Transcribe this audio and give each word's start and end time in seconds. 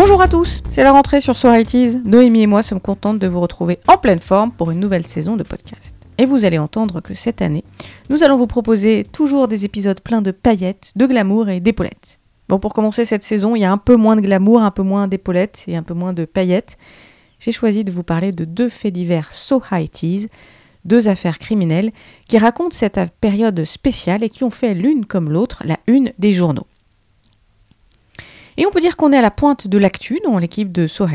Bonjour 0.00 0.22
à 0.22 0.28
tous, 0.28 0.62
c'est 0.70 0.84
la 0.84 0.92
rentrée 0.92 1.20
sur 1.20 1.36
So 1.36 1.48
Noémie 2.04 2.42
et 2.42 2.46
moi 2.46 2.62
sommes 2.62 2.78
contentes 2.78 3.18
de 3.18 3.26
vous 3.26 3.40
retrouver 3.40 3.80
en 3.88 3.96
pleine 3.96 4.20
forme 4.20 4.52
pour 4.52 4.70
une 4.70 4.78
nouvelle 4.78 5.04
saison 5.04 5.34
de 5.34 5.42
podcast. 5.42 5.96
Et 6.18 6.24
vous 6.24 6.44
allez 6.44 6.56
entendre 6.56 7.00
que 7.00 7.14
cette 7.14 7.42
année, 7.42 7.64
nous 8.08 8.22
allons 8.22 8.36
vous 8.36 8.46
proposer 8.46 9.04
toujours 9.12 9.48
des 9.48 9.64
épisodes 9.64 10.00
pleins 10.00 10.22
de 10.22 10.30
paillettes, 10.30 10.92
de 10.94 11.04
glamour 11.04 11.48
et 11.48 11.58
d'épaulettes. 11.58 12.20
Bon, 12.48 12.60
pour 12.60 12.74
commencer 12.74 13.04
cette 13.04 13.24
saison, 13.24 13.56
il 13.56 13.62
y 13.62 13.64
a 13.64 13.72
un 13.72 13.76
peu 13.76 13.96
moins 13.96 14.14
de 14.14 14.20
glamour, 14.20 14.62
un 14.62 14.70
peu 14.70 14.84
moins 14.84 15.08
d'épaulettes 15.08 15.64
et 15.66 15.76
un 15.76 15.82
peu 15.82 15.94
moins 15.94 16.12
de 16.12 16.24
paillettes. 16.24 16.78
J'ai 17.40 17.50
choisi 17.50 17.82
de 17.82 17.90
vous 17.90 18.04
parler 18.04 18.30
de 18.30 18.44
deux 18.44 18.68
faits 18.68 18.94
divers 18.94 19.32
So 19.32 19.60
deux 20.84 21.08
affaires 21.08 21.40
criminelles 21.40 21.90
qui 22.28 22.38
racontent 22.38 22.70
cette 22.70 23.00
période 23.20 23.64
spéciale 23.64 24.22
et 24.22 24.28
qui 24.28 24.44
ont 24.44 24.50
fait 24.50 24.74
l'une 24.74 25.06
comme 25.06 25.28
l'autre 25.28 25.64
la 25.66 25.76
une 25.88 26.12
des 26.20 26.32
journaux. 26.32 26.68
Et 28.58 28.66
on 28.66 28.72
peut 28.72 28.80
dire 28.80 28.96
qu'on 28.96 29.12
est 29.12 29.16
à 29.16 29.22
la 29.22 29.30
pointe 29.30 29.68
de 29.68 29.78
l'actu 29.78 30.18
dans 30.24 30.36
l'équipe 30.36 30.72
de 30.72 30.88
So 30.88 31.06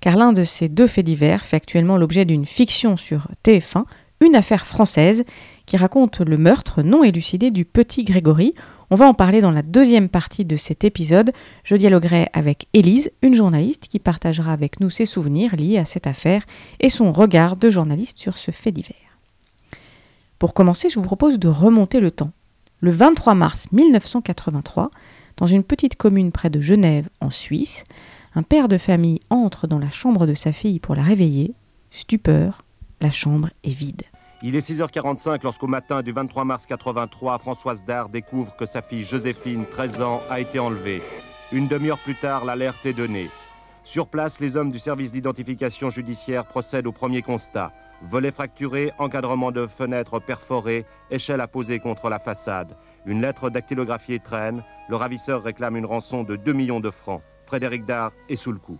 car 0.00 0.16
l'un 0.16 0.32
de 0.32 0.44
ces 0.44 0.70
deux 0.70 0.86
faits 0.86 1.04
divers 1.04 1.44
fait 1.44 1.56
actuellement 1.56 1.98
l'objet 1.98 2.24
d'une 2.24 2.46
fiction 2.46 2.96
sur 2.96 3.28
TF1, 3.44 3.84
une 4.20 4.34
affaire 4.34 4.66
française 4.66 5.24
qui 5.66 5.76
raconte 5.76 6.20
le 6.20 6.38
meurtre 6.38 6.82
non 6.82 7.04
élucidé 7.04 7.50
du 7.50 7.66
petit 7.66 8.02
Grégory. 8.02 8.54
On 8.88 8.96
va 8.96 9.06
en 9.06 9.12
parler 9.12 9.42
dans 9.42 9.50
la 9.50 9.60
deuxième 9.60 10.08
partie 10.08 10.46
de 10.46 10.56
cet 10.56 10.84
épisode. 10.84 11.32
Je 11.64 11.76
dialoguerai 11.76 12.28
avec 12.32 12.66
Élise, 12.72 13.12
une 13.20 13.34
journaliste 13.34 13.88
qui 13.88 13.98
partagera 13.98 14.54
avec 14.54 14.80
nous 14.80 14.88
ses 14.88 15.04
souvenirs 15.04 15.56
liés 15.56 15.76
à 15.76 15.84
cette 15.84 16.06
affaire 16.06 16.46
et 16.80 16.88
son 16.88 17.12
regard 17.12 17.56
de 17.56 17.68
journaliste 17.68 18.18
sur 18.18 18.38
ce 18.38 18.52
fait 18.52 18.72
divers. 18.72 18.96
Pour 20.38 20.54
commencer, 20.54 20.88
je 20.88 20.94
vous 20.94 21.02
propose 21.04 21.38
de 21.38 21.48
remonter 21.48 22.00
le 22.00 22.10
temps. 22.10 22.32
Le 22.80 22.90
23 22.90 23.34
mars 23.34 23.66
1983, 23.72 24.90
dans 25.36 25.46
une 25.46 25.64
petite 25.64 25.96
commune 25.96 26.32
près 26.32 26.50
de 26.50 26.60
Genève, 26.60 27.08
en 27.20 27.30
Suisse, 27.30 27.84
un 28.34 28.42
père 28.42 28.68
de 28.68 28.78
famille 28.78 29.20
entre 29.30 29.66
dans 29.66 29.78
la 29.78 29.90
chambre 29.90 30.26
de 30.26 30.34
sa 30.34 30.52
fille 30.52 30.80
pour 30.80 30.94
la 30.94 31.02
réveiller. 31.02 31.54
Stupeur, 31.90 32.62
la 33.00 33.10
chambre 33.10 33.50
est 33.62 33.70
vide. 33.70 34.02
Il 34.42 34.56
est 34.56 34.68
6h45 34.68 35.40
lorsqu'au 35.42 35.66
matin 35.66 36.02
du 36.02 36.12
23 36.12 36.44
mars 36.44 36.66
83, 36.66 37.38
Françoise 37.38 37.84
Dard 37.84 38.08
découvre 38.08 38.54
que 38.56 38.66
sa 38.66 38.82
fille 38.82 39.04
Joséphine, 39.04 39.64
13 39.70 40.02
ans, 40.02 40.20
a 40.28 40.40
été 40.40 40.58
enlevée. 40.58 41.02
Une 41.52 41.68
demi-heure 41.68 41.98
plus 41.98 42.14
tard, 42.14 42.44
l'alerte 42.44 42.84
est 42.84 42.92
donnée. 42.92 43.30
Sur 43.84 44.08
place, 44.08 44.40
les 44.40 44.56
hommes 44.56 44.72
du 44.72 44.78
service 44.78 45.12
d'identification 45.12 45.90
judiciaire 45.90 46.46
procèdent 46.46 46.86
au 46.86 46.92
premier 46.92 47.22
constat. 47.22 47.72
Volet 48.02 48.32
fracturé, 48.32 48.92
encadrement 48.98 49.52
de 49.52 49.66
fenêtres 49.66 50.18
perforées, 50.18 50.84
échelle 51.10 51.40
à 51.40 51.46
poser 51.46 51.78
contre 51.78 52.08
la 52.08 52.18
façade. 52.18 52.76
Une 53.06 53.20
lettre 53.20 53.50
dactylographiée 53.50 54.18
traîne. 54.18 54.62
Le 54.88 54.96
ravisseur 54.96 55.42
réclame 55.42 55.76
une 55.76 55.86
rançon 55.86 56.22
de 56.22 56.36
2 56.36 56.52
millions 56.52 56.80
de 56.80 56.90
francs. 56.90 57.22
Frédéric 57.46 57.84
Dard 57.84 58.12
est 58.28 58.36
sous 58.36 58.52
le 58.52 58.58
coup. 58.58 58.78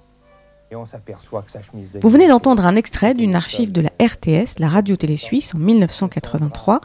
Vous 2.00 2.08
venez 2.08 2.26
d'entendre 2.26 2.66
un 2.66 2.74
extrait 2.74 3.14
d'une 3.14 3.34
archive 3.34 3.70
de 3.70 3.82
la 3.82 3.90
RTS, 4.00 4.58
la 4.58 4.68
radio-télé 4.68 5.16
suisse, 5.16 5.54
en 5.54 5.58
1983, 5.58 6.80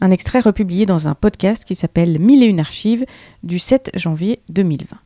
un 0.00 0.10
extrait 0.10 0.40
republié 0.40 0.86
dans 0.86 1.08
un 1.08 1.14
podcast 1.14 1.64
qui 1.64 1.74
s'appelle 1.74 2.18
Mille 2.18 2.42
et 2.42 2.46
une 2.46 2.60
archives 2.60 3.04
du 3.42 3.58
7 3.58 3.90
janvier 3.96 4.40
2020. 4.48 4.96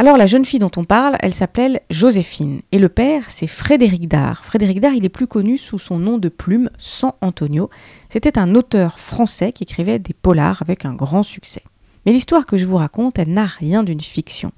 Alors 0.00 0.16
la 0.16 0.28
jeune 0.28 0.44
fille 0.44 0.60
dont 0.60 0.70
on 0.76 0.84
parle, 0.84 1.16
elle 1.18 1.34
s'appelle 1.34 1.80
Joséphine 1.90 2.60
et 2.70 2.78
le 2.78 2.88
père 2.88 3.24
c'est 3.26 3.48
Frédéric 3.48 4.06
Dard. 4.06 4.44
Frédéric 4.44 4.78
Dard, 4.78 4.92
il 4.92 5.04
est 5.04 5.08
plus 5.08 5.26
connu 5.26 5.58
sous 5.58 5.80
son 5.80 5.98
nom 5.98 6.18
de 6.18 6.28
plume, 6.28 6.70
San 6.78 7.14
Antonio. 7.20 7.68
C'était 8.08 8.38
un 8.38 8.54
auteur 8.54 9.00
français 9.00 9.50
qui 9.50 9.64
écrivait 9.64 9.98
des 9.98 10.14
polars 10.14 10.62
avec 10.62 10.84
un 10.84 10.94
grand 10.94 11.24
succès. 11.24 11.64
Mais 12.06 12.12
l'histoire 12.12 12.46
que 12.46 12.56
je 12.56 12.64
vous 12.64 12.76
raconte, 12.76 13.18
elle 13.18 13.32
n'a 13.32 13.46
rien 13.46 13.82
d'une 13.82 14.00
fiction. 14.00 14.52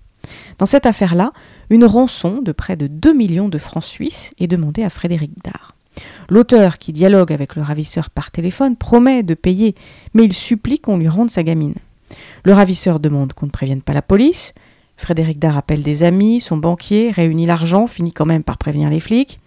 Dans 0.59 0.67
cette 0.67 0.85
affaire-là, 0.85 1.33
une 1.71 1.87
rançon 1.87 2.43
de 2.43 2.53
près 2.53 2.77
de 2.77 2.87
2 2.87 3.15
millions 3.15 3.49
de 3.49 3.57
francs 3.57 3.85
suisses 3.85 4.35
est 4.39 4.47
demandée 4.47 4.85
à 4.85 4.91
Frédéric 4.91 5.33
Dard. 5.43 5.75
L'auteur, 6.29 6.77
qui 6.77 6.93
dialogue 6.93 7.33
avec 7.33 7.57
le 7.57 7.63
ravisseur 7.63 8.11
par 8.11 8.31
téléphone, 8.31 8.77
promet 8.77 9.23
de 9.23 9.33
payer, 9.33 9.75
mais 10.13 10.25
il 10.25 10.35
supplie 10.35 10.81
qu'on 10.81 10.99
lui 10.99 11.09
rende 11.09 11.31
sa 11.31 11.43
gamine. 11.43 11.77
Le 12.45 12.53
ravisseur 12.53 13.01
demande 13.01 13.33
qu'on 13.33 13.47
ne 13.47 13.51
prévienne 13.51 13.81
pas 13.81 13.95
la 13.95 14.03
police, 14.03 14.53
Frédéric 15.01 15.39
Dard 15.39 15.57
appelle 15.57 15.83
des 15.83 16.03
amis, 16.03 16.41
son 16.41 16.59
banquier, 16.59 17.11
réunit 17.11 17.47
l'argent, 17.47 17.87
finit 17.87 18.13
quand 18.13 18.27
même 18.27 18.43
par 18.43 18.59
prévenir 18.59 18.91
les 18.91 19.01
flics. 19.01 19.41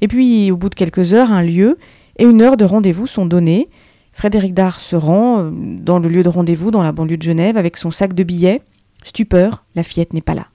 Et 0.00 0.06
puis, 0.06 0.52
au 0.52 0.56
bout 0.56 0.68
de 0.68 0.76
quelques 0.76 1.12
heures, 1.12 1.32
un 1.32 1.42
lieu 1.42 1.76
et 2.18 2.24
une 2.24 2.40
heure 2.40 2.56
de 2.56 2.64
rendez-vous 2.64 3.08
sont 3.08 3.26
donnés. 3.26 3.68
Frédéric 4.12 4.54
Dard 4.54 4.78
se 4.78 4.94
rend 4.94 5.40
euh, 5.40 5.50
dans 5.52 5.98
le 5.98 6.08
lieu 6.08 6.22
de 6.22 6.28
rendez-vous 6.28 6.70
dans 6.70 6.82
la 6.82 6.92
banlieue 6.92 7.16
de 7.16 7.22
Genève 7.22 7.56
avec 7.56 7.78
son 7.78 7.90
sac 7.90 8.14
de 8.14 8.22
billets. 8.22 8.60
Stupeur, 9.02 9.64
la 9.74 9.82
fillette 9.82 10.12
n'est 10.12 10.20
pas 10.20 10.34
là. 10.34 10.46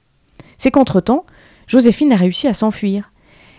C'est 0.57 0.71
qu'entre-temps, 0.71 1.25
Joséphine 1.67 2.13
a 2.13 2.15
réussi 2.15 2.47
à 2.47 2.53
s'enfuir. 2.53 3.11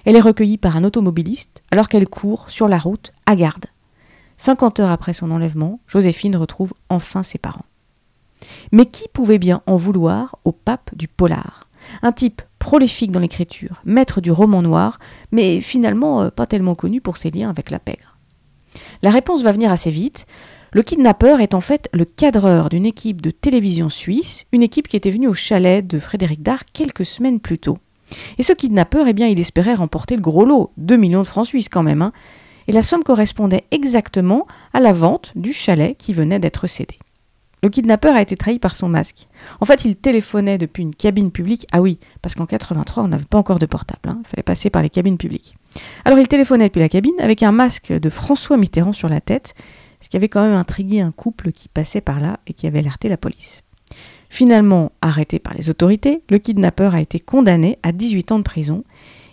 Elle 0.07 0.17
est 0.17 0.21
recueillie 0.21 0.57
par 0.57 0.77
un 0.79 0.85
automobiliste 0.85 1.63
alors 1.71 1.89
qu'elle 1.89 2.09
court 2.09 2.49
sur 2.49 2.67
la 2.67 2.79
route 2.79 3.13
à 3.27 3.37
garde. 3.37 3.67
50 4.39 4.81
heures 4.81 4.91
après 4.91 5.13
son 5.13 5.31
enlèvement, 5.33 5.81
Joséphine 5.87 6.37
retrouve 6.37 6.73
enfin 6.89 7.23
ses 7.23 7.39
parents. 7.39 7.67
Mais 8.73 8.87
qui 8.87 9.09
pouvait 9.13 9.39
bien 9.39 9.63
en 9.67 9.77
vouloir 9.77 10.39
au 10.45 10.53
pape 10.53 10.91
du 10.95 11.09
polar? 11.09 11.69
Un 12.03 12.13
type 12.13 12.43
prolifique 12.59 13.13
dans 13.13 13.21
l'écriture, 13.21 13.81
maître 13.85 14.21
du 14.21 14.31
roman 14.31 14.63
noir, 14.63 14.99
mais 15.33 15.61
finalement 15.61 16.23
euh, 16.23 16.31
pas 16.31 16.47
tellement 16.47 16.75
connu 16.75 17.01
pour 17.01 17.17
ses 17.17 17.31
liens 17.31 17.51
avec 17.51 17.71
la 17.71 17.79
pègre. 17.79 18.17
La 19.03 19.11
réponse 19.11 19.43
va 19.43 19.53
venir 19.53 19.73
assez 19.73 19.91
vite. 19.91 20.27
Le 20.73 20.83
kidnappeur 20.83 21.41
est 21.41 21.55
en 21.55 21.61
fait 21.61 21.89
le 21.93 22.05
cadreur 22.05 22.69
d'une 22.69 22.85
équipe 22.85 23.23
de 23.23 23.31
télévision 23.31 23.89
suisse, 23.89 24.45
une 24.53 24.63
équipe 24.63 24.89
qui 24.89 24.97
était 24.97 25.11
venue 25.11 25.29
au 25.29 25.35
chalet 25.35 25.87
de 25.87 25.99
Frédéric 25.99 26.43
Dard 26.43 26.65
quelques 26.73 27.07
semaines 27.07 27.41
plus 27.41 27.59
tôt. 27.59 27.79
Et 28.39 28.43
ce 28.43 28.53
kidnappeur, 28.53 29.07
eh 29.07 29.13
bien, 29.13 29.27
il 29.27 29.41
espérait 29.41 29.75
remporter 29.75 30.17
le 30.17 30.23
gros 30.23 30.45
lot, 30.45 30.73
2 30.77 30.97
millions 30.97 31.23
de 31.23 31.27
francs 31.27 31.47
suisses 31.47 31.69
quand 31.69 31.83
même, 31.83 32.03
hein. 32.03 32.13
et 32.67 32.73
la 32.73 32.83
somme 32.83 33.03
correspondait 33.03 33.65
exactement 33.71 34.47
à 34.73 34.81
la 34.81 34.93
vente 34.93 35.33
du 35.37 35.53
chalet 35.53 35.97
qui 35.97 36.13
venait 36.13 36.39
d'être 36.39 36.67
cédé. 36.67 36.99
Le 37.63 37.69
kidnappeur 37.71 38.15
a 38.15 38.23
été 38.23 38.37
trahi 38.37 38.59
par 38.59 38.77
son 38.77 38.89
masque. 38.89 39.29
En 39.61 39.65
fait, 39.65 39.85
il 39.85 39.97
téléphonait 39.97 40.59
depuis 40.59 40.83
une 40.83 40.95
cabine 40.95 41.33
publique. 41.33 41.67
Ah 41.73 41.81
oui, 41.81 41.99
parce 42.23 42.35
qu'en 42.35 42.47
83, 42.47 43.03
on 43.03 43.09
n'avait 43.09 43.25
pas 43.25 43.39
encore 43.39 43.59
de 43.59 43.67
portable. 43.67 44.09
Hein. 44.09 44.19
Il 44.25 44.29
fallait 44.29 44.43
passer 44.43 44.71
par 44.71 44.83
les 44.83 44.91
cabines 44.91 45.19
publiques. 45.19 45.57
Alors, 46.05 46.19
il 46.19 46.29
téléphonait 46.29 46.69
depuis 46.69 46.81
la 46.81 46.89
cabine 46.89 47.19
avec 47.19 47.43
un 47.43 47.53
masque 47.53 47.93
de 47.93 48.11
François 48.11 48.57
Mitterrand 48.57 48.93
sur 48.93 49.09
la 49.09 49.21
tête, 49.21 49.55
ce 50.01 50.09
qui 50.09 50.17
avait 50.17 50.29
quand 50.29 50.43
même 50.43 50.57
intrigué 50.57 51.01
un 51.01 51.13
couple 51.13 51.51
qui 51.51 51.69
passait 51.69 52.01
par 52.01 52.21
là 52.21 52.39
et 52.47 52.53
qui 52.53 52.67
avait 52.67 52.79
alerté 52.79 53.09
la 53.09 53.17
police. 53.17 53.63
Finalement 54.29 54.93
arrêté 55.01 55.39
par 55.39 55.55
les 55.55 55.71
autorités, 55.71 56.23
le 56.29 56.39
kidnappeur 56.39 56.95
a 56.95 57.01
été 57.01 57.19
condamné 57.19 57.79
à 57.83 57.93
18 57.93 58.33
ans 58.33 58.39
de 58.39 58.45
prison 58.45 58.85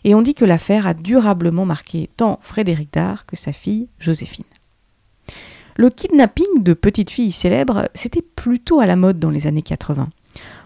et 0.06 0.16
on 0.16 0.22
dit 0.22 0.35
que 0.35 0.46
l'affaire 0.46 0.88
a 0.88 0.94
durablement 0.94 1.66
marqué 1.66 2.09
tant 2.16 2.40
Frédéric 2.41 2.94
Dard 2.94 3.25
que 3.25 3.35
sa 3.35 3.52
fille 3.52 3.90
Joséphine. 4.00 4.46
Le 5.78 5.90
kidnapping 5.90 6.63
de 6.63 6.74
petites 6.74 7.09
filles 7.09 7.34
célèbres, 7.34 7.90
c'était 7.94 8.22
plutôt 8.22 8.80
à 8.80 8.86
la 8.86 8.96
mode 8.96 9.19
dans 9.19 9.30
les 9.30 9.46
années 9.46 9.62
80. 9.62 10.09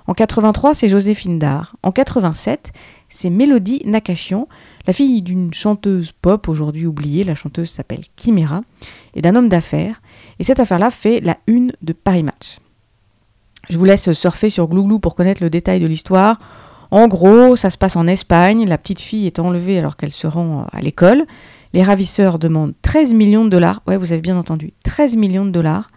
En 0.06 0.14
83, 0.14 0.74
c'est 0.74 0.88
Joséphine 0.88 1.40
Dard. 1.40 1.76
En 1.84 1.92
87, 1.92 2.72
c'est 3.10 3.30
Mélodie 3.30 3.82
Nakachian, 3.86 4.48
la 4.88 4.94
fille 4.94 5.22
d'une 5.22 5.54
chanteuse 5.54 6.12
pop 6.12 6.48
aujourd'hui 6.48 6.86
oubliée. 6.86 7.24
La 7.24 7.36
chanteuse 7.36 7.70
s'appelle 7.70 8.04
Kimera 8.16 8.62
et 9.16 9.22
d'un 9.22 9.36
homme 9.36 9.50
d'affaires. 9.50 10.02
Et 10.40 10.44
cette 10.44 10.60
affaire-là 10.60 10.92
fait 10.92 11.22
la 11.22 11.38
une 11.48 11.74
de 11.82 11.94
Paris 11.94 12.24
Match. 12.24 12.60
Je 13.70 13.78
vous 13.78 13.86
laisse 13.86 14.12
surfer 14.14 14.50
sur 14.50 14.68
Glouglou 14.68 15.00
pour 15.00 15.16
connaître 15.16 15.44
le 15.44 15.50
détail 15.50 15.80
de 15.80 15.88
l'histoire. 15.88 16.40
En 16.92 17.08
gros, 17.08 17.56
ça 17.56 17.70
se 17.70 17.78
passe 17.78 17.96
en 17.96 18.08
Espagne. 18.08 18.66
La 18.66 18.80
petite 18.80 19.00
fille 19.00 19.28
est 19.28 19.40
enlevée 19.40 19.78
alors 19.78 19.96
qu'elle 19.96 20.12
se 20.12 20.28
rend 20.28 20.66
à 20.72 20.82
l'école. 20.82 21.26
Les 21.74 21.84
ravisseurs 21.84 22.40
demandent 22.40 22.74
13 22.82 23.14
millions 23.14 23.46
de 23.46 23.50
dollars. 23.50 23.82
Ouais, 23.88 23.98
vous 23.98 24.12
avez 24.12 24.22
bien 24.22 24.38
entendu, 24.38 24.74
13 24.84 25.18
millions 25.18 25.46
de 25.46 25.52
dollars. 25.52 25.92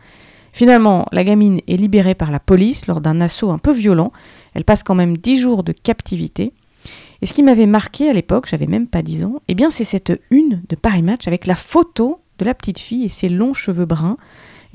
Finalement, 0.52 1.06
la 1.12 1.24
gamine 1.24 1.60
est 1.66 1.76
libérée 1.76 2.14
par 2.14 2.30
la 2.30 2.40
police 2.40 2.86
lors 2.86 3.00
d'un 3.00 3.20
assaut 3.22 3.50
un 3.50 3.58
peu 3.58 3.72
violent. 3.72 4.12
Elle 4.54 4.64
passe 4.64 4.82
quand 4.82 4.94
même 4.94 5.16
10 5.16 5.40
jours 5.40 5.62
de 5.62 5.72
captivité. 5.72 6.52
Et 7.22 7.26
ce 7.26 7.32
qui 7.32 7.42
m'avait 7.42 7.66
marqué 7.66 8.10
à 8.10 8.12
l'époque, 8.12 8.48
j'avais 8.50 8.66
même 8.66 8.86
pas 8.86 9.02
10 9.02 9.24
ans, 9.24 9.40
eh 9.48 9.54
bien 9.54 9.70
c'est 9.70 9.84
cette 9.84 10.20
une 10.30 10.62
de 10.68 10.76
Paris 10.76 11.02
Match 11.02 11.28
avec 11.28 11.46
la 11.46 11.54
photo 11.54 12.20
de 12.38 12.44
la 12.44 12.52
petite 12.52 12.80
fille 12.80 13.04
et 13.04 13.08
ses 13.08 13.28
longs 13.28 13.54
cheveux 13.54 13.86
bruns. 13.86 14.16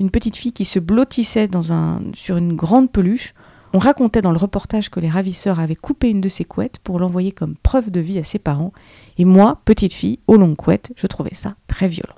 Une 0.00 0.10
petite 0.10 0.36
fille 0.36 0.52
qui 0.52 0.64
se 0.64 0.78
blottissait 0.78 1.48
sur 2.14 2.36
une 2.36 2.56
grande 2.56 2.90
peluche 2.90 3.34
on 3.74 3.78
racontait 3.78 4.22
dans 4.22 4.32
le 4.32 4.38
reportage 4.38 4.88
que 4.88 5.00
les 5.00 5.10
ravisseurs 5.10 5.60
avaient 5.60 5.76
coupé 5.76 6.08
une 6.08 6.20
de 6.20 6.28
ses 6.28 6.44
couettes 6.44 6.78
pour 6.78 6.98
l'envoyer 6.98 7.32
comme 7.32 7.56
preuve 7.56 7.90
de 7.90 8.00
vie 8.00 8.18
à 8.18 8.24
ses 8.24 8.38
parents, 8.38 8.72
et 9.18 9.24
moi, 9.24 9.60
petite 9.64 9.92
fille, 9.92 10.20
aux 10.26 10.36
longues 10.36 10.56
couettes, 10.56 10.92
je 10.96 11.06
trouvais 11.06 11.34
ça 11.34 11.54
très 11.66 11.88
violent. 11.88 12.14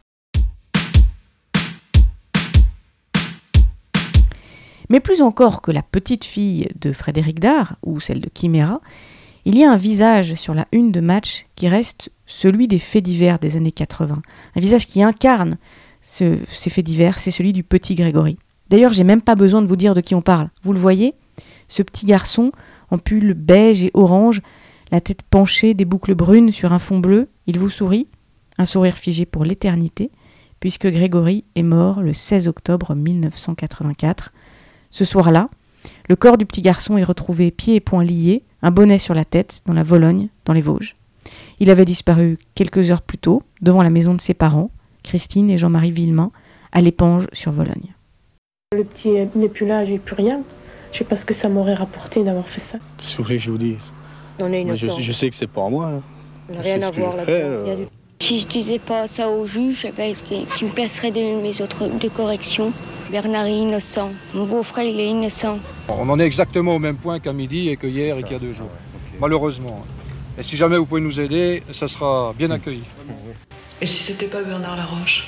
Mais 4.88 5.00
plus 5.00 5.22
encore 5.22 5.62
que 5.62 5.70
la 5.70 5.82
petite 5.82 6.24
fille 6.24 6.68
de 6.80 6.92
Frédéric 6.92 7.38
Dard 7.38 7.76
ou 7.84 8.00
celle 8.00 8.20
de 8.20 8.28
Chimera, 8.34 8.80
il 9.44 9.56
y 9.56 9.64
a 9.64 9.70
un 9.70 9.76
visage 9.76 10.34
sur 10.34 10.52
la 10.52 10.66
une 10.72 10.92
de 10.92 11.00
match 11.00 11.46
qui 11.54 11.68
reste 11.68 12.10
celui 12.26 12.68
des 12.68 12.78
faits 12.80 13.04
divers 13.04 13.38
des 13.38 13.56
années 13.56 13.72
80. 13.72 14.20
Un 14.56 14.60
visage 14.60 14.86
qui 14.86 15.02
incarne 15.02 15.58
ces 16.02 16.38
faits 16.46 16.84
divers, 16.84 17.18
c'est 17.18 17.30
celui 17.30 17.52
du 17.52 17.62
petit 17.62 17.94
Grégory. 17.94 18.36
D'ailleurs, 18.68 18.92
j'ai 18.92 19.04
même 19.04 19.22
pas 19.22 19.34
besoin 19.36 19.62
de 19.62 19.66
vous 19.66 19.76
dire 19.76 19.94
de 19.94 20.00
qui 20.00 20.14
on 20.14 20.22
parle. 20.22 20.50
Vous 20.62 20.72
le 20.72 20.78
voyez? 20.78 21.14
Ce 21.70 21.84
petit 21.84 22.04
garçon, 22.04 22.50
en 22.90 22.98
pull 22.98 23.32
beige 23.32 23.84
et 23.84 23.92
orange, 23.94 24.42
la 24.90 25.00
tête 25.00 25.22
penchée, 25.22 25.72
des 25.72 25.84
boucles 25.84 26.16
brunes 26.16 26.50
sur 26.50 26.72
un 26.72 26.80
fond 26.80 26.98
bleu, 26.98 27.28
il 27.46 27.60
vous 27.60 27.70
sourit, 27.70 28.08
un 28.58 28.64
sourire 28.64 28.98
figé 28.98 29.24
pour 29.24 29.44
l'éternité, 29.44 30.10
puisque 30.58 30.88
Grégory 30.88 31.44
est 31.54 31.62
mort 31.62 32.00
le 32.02 32.12
16 32.12 32.48
octobre 32.48 32.96
1984. 32.96 34.32
Ce 34.90 35.04
soir-là, 35.04 35.48
le 36.08 36.16
corps 36.16 36.38
du 36.38 36.44
petit 36.44 36.60
garçon 36.60 36.98
est 36.98 37.04
retrouvé 37.04 37.52
pieds 37.52 37.76
et 37.76 37.80
poings 37.80 38.02
liés, 38.02 38.42
un 38.62 38.72
bonnet 38.72 38.98
sur 38.98 39.14
la 39.14 39.24
tête, 39.24 39.62
dans 39.64 39.72
la 39.72 39.84
Vologne, 39.84 40.28
dans 40.46 40.52
les 40.52 40.62
Vosges. 40.62 40.96
Il 41.60 41.70
avait 41.70 41.84
disparu 41.84 42.36
quelques 42.56 42.90
heures 42.90 43.02
plus 43.02 43.18
tôt, 43.18 43.44
devant 43.62 43.84
la 43.84 43.90
maison 43.90 44.14
de 44.14 44.20
ses 44.20 44.34
parents, 44.34 44.72
Christine 45.04 45.48
et 45.48 45.56
Jean-Marie 45.56 45.92
Villemain, 45.92 46.32
à 46.72 46.80
l'épange 46.80 47.28
sur 47.32 47.52
Vologne. 47.52 47.94
Le 48.74 48.82
petit 48.82 49.12
n'est 49.36 49.48
plus 49.48 49.66
là, 49.66 49.84
j'ai 49.84 49.98
plus 49.98 50.16
rien. 50.16 50.42
Je 50.92 50.98
sais 50.98 51.04
pas 51.04 51.16
ce 51.16 51.24
que 51.24 51.34
ça 51.34 51.48
m'aurait 51.48 51.74
rapporté 51.74 52.22
d'avoir 52.24 52.48
fait 52.48 52.62
ça. 52.72 52.78
Qu'est-ce 52.98 53.12
que 53.12 53.16
vous 53.18 53.24
voulez 53.24 53.36
que 53.38 53.42
je 53.44 53.50
vous 53.50 53.58
dise? 53.58 53.92
On 54.40 54.52
est 54.52 54.62
je, 54.76 54.86
innocent. 54.86 55.00
je 55.00 55.12
sais 55.12 55.28
que 55.30 55.36
c'est 55.36 55.46
pas 55.50 55.68
moi. 55.68 55.86
hein. 55.86 56.02
On 56.48 56.54
n'a 56.54 56.62
Je 56.62 56.64
rien 56.68 56.80
sais 56.80 56.84
à 56.86 56.90
voir 56.90 57.12
je 57.12 57.16
là-dedans. 57.18 57.32
euh, 57.70 57.76
du- 57.76 57.86
Si 58.22 58.40
je 58.40 58.46
disais 58.48 58.78
pas 58.78 59.06
ça 59.08 59.28
au 59.30 59.46
juge, 59.46 59.84
eh 59.88 59.92
ben, 59.92 60.14
qui 60.26 60.64
me 60.64 60.70
placerait 60.70 61.10
de 61.10 61.40
mes 61.40 61.60
autres 61.62 61.86
de 61.86 62.08
correction. 62.08 62.72
Bernard 63.10 63.46
est 63.46 63.56
innocent. 63.56 64.10
Mon 64.34 64.44
beau-frère, 64.46 64.84
il 64.84 65.00
est 65.00 65.08
innocent. 65.08 65.58
On 65.88 66.08
en 66.08 66.18
est 66.20 66.26
exactement 66.26 66.74
au 66.74 66.78
même 66.78 66.96
point 66.96 67.18
qu'à 67.18 67.32
midi 67.32 67.68
et 67.70 67.76
que 67.76 67.86
hier 67.86 68.16
et 68.18 68.22
qu'il 68.22 68.32
y 68.32 68.34
a 68.34 68.38
deux 68.38 68.52
jours. 68.52 68.68
Malheureusement. 69.20 69.84
Et 70.38 70.42
si 70.42 70.56
jamais 70.56 70.76
vous 70.76 70.86
pouvez 70.86 71.00
nous 71.00 71.18
aider, 71.20 71.62
ça 71.72 71.88
sera 71.88 72.32
bien 72.36 72.50
accueilli. 72.50 72.82
Et 73.80 73.86
si 73.86 74.02
c'était 74.04 74.26
pas 74.28 74.42
Bernard 74.42 74.76
Laroche? 74.76 75.26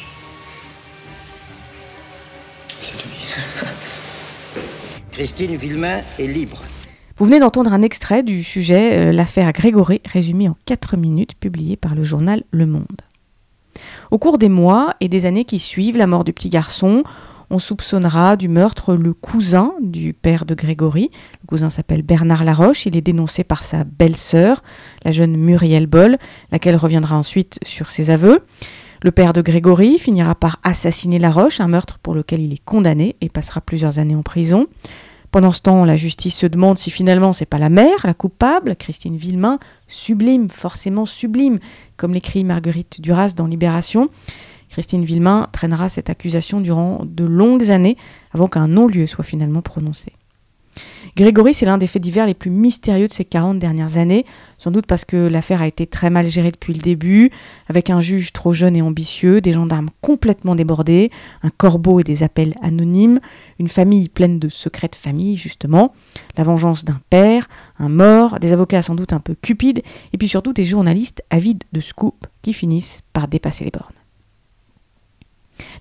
Christine 5.12 5.56
Villemain 5.56 6.00
est 6.18 6.26
libre. 6.26 6.62
Vous 7.18 7.26
venez 7.26 7.38
d'entendre 7.38 7.74
un 7.74 7.82
extrait 7.82 8.22
du 8.22 8.42
sujet 8.42 8.96
euh, 8.96 9.12
L'affaire 9.12 9.52
Grégory, 9.52 10.00
résumé 10.06 10.48
en 10.48 10.56
4 10.64 10.96
minutes, 10.96 11.34
publié 11.38 11.76
par 11.76 11.94
le 11.94 12.02
journal 12.02 12.44
Le 12.50 12.64
Monde. 12.64 13.02
Au 14.10 14.16
cours 14.16 14.38
des 14.38 14.48
mois 14.48 14.94
et 15.00 15.10
des 15.10 15.26
années 15.26 15.44
qui 15.44 15.58
suivent 15.58 15.98
la 15.98 16.06
mort 16.06 16.24
du 16.24 16.32
petit 16.32 16.48
garçon, 16.48 17.02
on 17.50 17.58
soupçonnera 17.58 18.36
du 18.36 18.48
meurtre 18.48 18.94
le 18.94 19.12
cousin 19.12 19.74
du 19.82 20.14
père 20.14 20.46
de 20.46 20.54
Grégory. 20.54 21.10
Le 21.42 21.46
cousin 21.46 21.68
s'appelle 21.68 22.00
Bernard 22.00 22.44
Laroche. 22.44 22.86
Il 22.86 22.96
est 22.96 23.02
dénoncé 23.02 23.44
par 23.44 23.62
sa 23.62 23.84
belle-sœur, 23.84 24.62
la 25.04 25.12
jeune 25.12 25.36
Muriel 25.36 25.86
Boll, 25.86 26.16
laquelle 26.50 26.76
reviendra 26.76 27.18
ensuite 27.18 27.58
sur 27.62 27.90
ses 27.90 28.08
aveux. 28.08 28.38
Le 29.04 29.10
père 29.10 29.32
de 29.32 29.42
Grégory 29.42 29.98
finira 29.98 30.36
par 30.36 30.60
assassiner 30.62 31.18
Laroche, 31.18 31.58
un 31.60 31.66
meurtre 31.66 31.98
pour 31.98 32.14
lequel 32.14 32.40
il 32.40 32.52
est 32.52 32.64
condamné 32.64 33.16
et 33.20 33.28
passera 33.28 33.60
plusieurs 33.60 33.98
années 33.98 34.14
en 34.14 34.22
prison. 34.22 34.68
Pendant 35.32 35.50
ce 35.50 35.60
temps, 35.60 35.84
la 35.84 35.96
justice 35.96 36.36
se 36.36 36.46
demande 36.46 36.78
si 36.78 36.92
finalement 36.92 37.32
c'est 37.32 37.44
pas 37.44 37.58
la 37.58 37.68
mère, 37.68 37.96
la 38.04 38.14
coupable, 38.14 38.76
Christine 38.76 39.16
Villemain, 39.16 39.58
sublime, 39.88 40.48
forcément 40.48 41.04
sublime, 41.04 41.58
comme 41.96 42.14
l'écrit 42.14 42.44
Marguerite 42.44 43.00
Duras 43.00 43.32
dans 43.36 43.46
Libération. 43.46 44.08
Christine 44.68 45.04
Villemain 45.04 45.48
traînera 45.50 45.88
cette 45.88 46.08
accusation 46.08 46.60
durant 46.60 47.00
de 47.04 47.24
longues 47.24 47.72
années 47.72 47.96
avant 48.30 48.46
qu'un 48.46 48.68
non-lieu 48.68 49.08
soit 49.08 49.24
finalement 49.24 49.62
prononcé. 49.62 50.12
Grégory, 51.14 51.52
c'est 51.52 51.66
l'un 51.66 51.76
des 51.76 51.86
faits 51.86 52.00
divers 52.00 52.26
les 52.26 52.32
plus 52.32 52.50
mystérieux 52.50 53.06
de 53.06 53.12
ces 53.12 53.26
40 53.26 53.58
dernières 53.58 53.98
années, 53.98 54.24
sans 54.56 54.70
doute 54.70 54.86
parce 54.86 55.04
que 55.04 55.16
l'affaire 55.16 55.60
a 55.60 55.66
été 55.66 55.86
très 55.86 56.08
mal 56.08 56.26
gérée 56.26 56.50
depuis 56.50 56.72
le 56.72 56.80
début, 56.80 57.30
avec 57.68 57.90
un 57.90 58.00
juge 58.00 58.32
trop 58.32 58.54
jeune 58.54 58.76
et 58.76 58.82
ambitieux, 58.82 59.42
des 59.42 59.52
gendarmes 59.52 59.90
complètement 60.00 60.54
débordés, 60.54 61.10
un 61.42 61.50
corbeau 61.50 62.00
et 62.00 62.04
des 62.04 62.22
appels 62.22 62.54
anonymes, 62.62 63.20
une 63.58 63.68
famille 63.68 64.08
pleine 64.08 64.38
de 64.38 64.48
secrets 64.48 64.88
de 64.88 64.96
famille, 64.96 65.36
justement, 65.36 65.92
la 66.38 66.44
vengeance 66.44 66.86
d'un 66.86 67.00
père, 67.10 67.46
un 67.78 67.90
mort, 67.90 68.38
des 68.40 68.54
avocats 68.54 68.80
sans 68.80 68.94
doute 68.94 69.12
un 69.12 69.20
peu 69.20 69.34
cupides, 69.34 69.82
et 70.14 70.18
puis 70.18 70.28
surtout 70.28 70.54
des 70.54 70.64
journalistes 70.64 71.22
avides 71.28 71.64
de 71.74 71.80
scoop 71.80 72.26
qui 72.40 72.54
finissent 72.54 73.02
par 73.12 73.28
dépasser 73.28 73.64
les 73.64 73.70
bornes. 73.70 73.92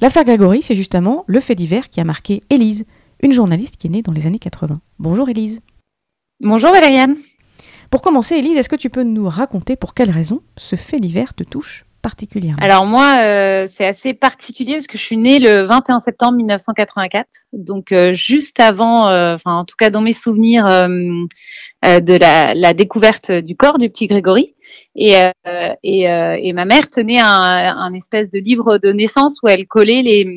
L'affaire 0.01 0.25
Grégory, 0.25 0.61
c'est 0.61 0.75
justement 0.75 1.23
le 1.27 1.39
fait 1.39 1.55
divers 1.55 1.89
qui 1.89 2.01
a 2.01 2.03
marqué 2.03 2.41
Élise, 2.49 2.85
une 3.21 3.31
journaliste 3.31 3.77
qui 3.77 3.87
est 3.87 3.89
née 3.89 4.01
dans 4.01 4.11
les 4.11 4.27
années 4.27 4.39
80. 4.39 4.81
Bonjour 4.99 5.29
Élise. 5.29 5.61
Bonjour 6.39 6.71
Valériane. 6.71 7.15
Pour 7.89 8.01
commencer, 8.01 8.35
Élise, 8.35 8.57
est-ce 8.57 8.69
que 8.69 8.75
tu 8.75 8.89
peux 8.89 9.03
nous 9.03 9.29
raconter 9.29 9.75
pour 9.75 9.93
quelles 9.93 10.09
raisons 10.09 10.41
ce 10.57 10.75
fait 10.75 10.99
divers 10.99 11.33
te 11.33 11.43
touche 11.43 11.85
particulièrement? 12.01 12.63
Alors 12.63 12.85
moi, 12.85 13.13
euh, 13.17 13.67
c'est 13.75 13.85
assez 13.85 14.13
particulier 14.13 14.73
parce 14.73 14.87
que 14.87 14.97
je 14.97 15.03
suis 15.03 15.17
née 15.17 15.39
le 15.39 15.63
21 15.63 15.99
septembre 15.99 16.33
1984, 16.37 17.27
donc 17.53 17.91
euh, 17.91 18.13
juste 18.13 18.59
avant, 18.59 19.09
euh, 19.09 19.35
enfin 19.35 19.53
en 19.53 19.65
tout 19.65 19.75
cas 19.77 19.89
dans 19.89 20.01
mes 20.01 20.13
souvenirs 20.13 20.67
de 20.67 22.17
la, 22.17 22.55
la 22.55 22.73
découverte 22.73 23.31
du 23.31 23.55
corps 23.55 23.77
du 23.77 23.89
petit 23.89 24.07
Grégory. 24.07 24.55
Et, 24.95 25.15
euh, 25.17 25.29
et, 25.83 26.09
euh, 26.09 26.37
et 26.41 26.53
ma 26.53 26.65
mère 26.65 26.89
tenait 26.89 27.19
un, 27.19 27.27
un 27.27 27.93
espèce 27.93 28.29
de 28.29 28.39
livre 28.39 28.77
de 28.77 28.91
naissance 28.91 29.39
où 29.43 29.47
elle 29.47 29.67
collait 29.67 30.01
les, 30.01 30.27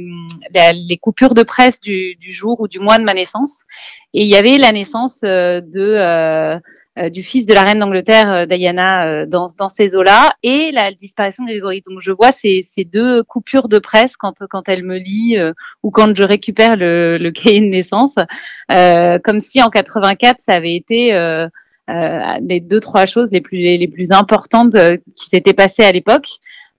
les 0.73 0.97
coupures 0.99 1.35
de 1.35 1.43
presse 1.43 1.81
du, 1.81 2.15
du 2.17 2.33
jour 2.33 2.61
ou 2.61 2.69
du 2.69 2.79
mois 2.79 2.99
de 2.99 3.05
ma 3.05 3.15
naissance. 3.15 3.65
Et 4.13 4.23
il 4.23 4.29
y 4.29 4.37
avait 4.37 4.59
la 4.59 4.73
naissance 4.73 5.21
euh, 5.25 5.61
de 5.61 5.81
euh, 5.81 6.59
euh, 6.97 7.11
du 7.11 7.25
fils 7.25 7.45
de 7.45 7.53
la 7.53 7.63
reine 7.63 7.81
d'Angleterre, 7.81 8.31
euh, 8.31 8.47
Diana, 8.47 9.07
euh, 9.09 9.27
dans, 9.27 9.49
dans 9.59 9.69
ces 9.69 9.97
eaux-là, 9.97 10.31
et 10.45 10.71
la 10.71 10.93
disparition 10.93 11.43
de 11.43 11.51
Grégory. 11.51 11.83
Donc 11.85 11.99
je 12.01 12.13
vois 12.13 12.31
ces, 12.31 12.63
ces 12.63 12.85
deux 12.85 13.25
coupures 13.25 13.67
de 13.67 13.81
presse 13.81 14.17
quand, 14.17 14.45
quand 14.49 14.69
elle 14.69 14.85
me 14.85 14.97
lit 14.97 15.37
ou 15.83 15.91
quand 15.91 16.15
je 16.17 16.23
récupère 16.23 16.77
le, 16.77 17.19
le 17.19 17.31
cahier 17.33 17.61
de 17.61 17.67
naissance, 17.67 18.15
comme 18.69 19.41
si 19.41 19.61
en 19.61 19.71
84 19.71 20.37
ça 20.41 20.53
avait 20.53 20.77
été 20.77 21.13
les 21.89 22.61
deux 22.61 22.81
trois 22.81 23.07
choses 23.07 23.31
les 23.31 23.41
plus 23.41 23.59
les 23.59 23.89
plus 23.89 24.11
importantes 24.11 24.75
euh, 24.75 24.97
qui 25.17 25.29
s'étaient 25.29 25.55
passées 25.55 25.85
à 25.85 25.93
l'époque. 25.93 26.29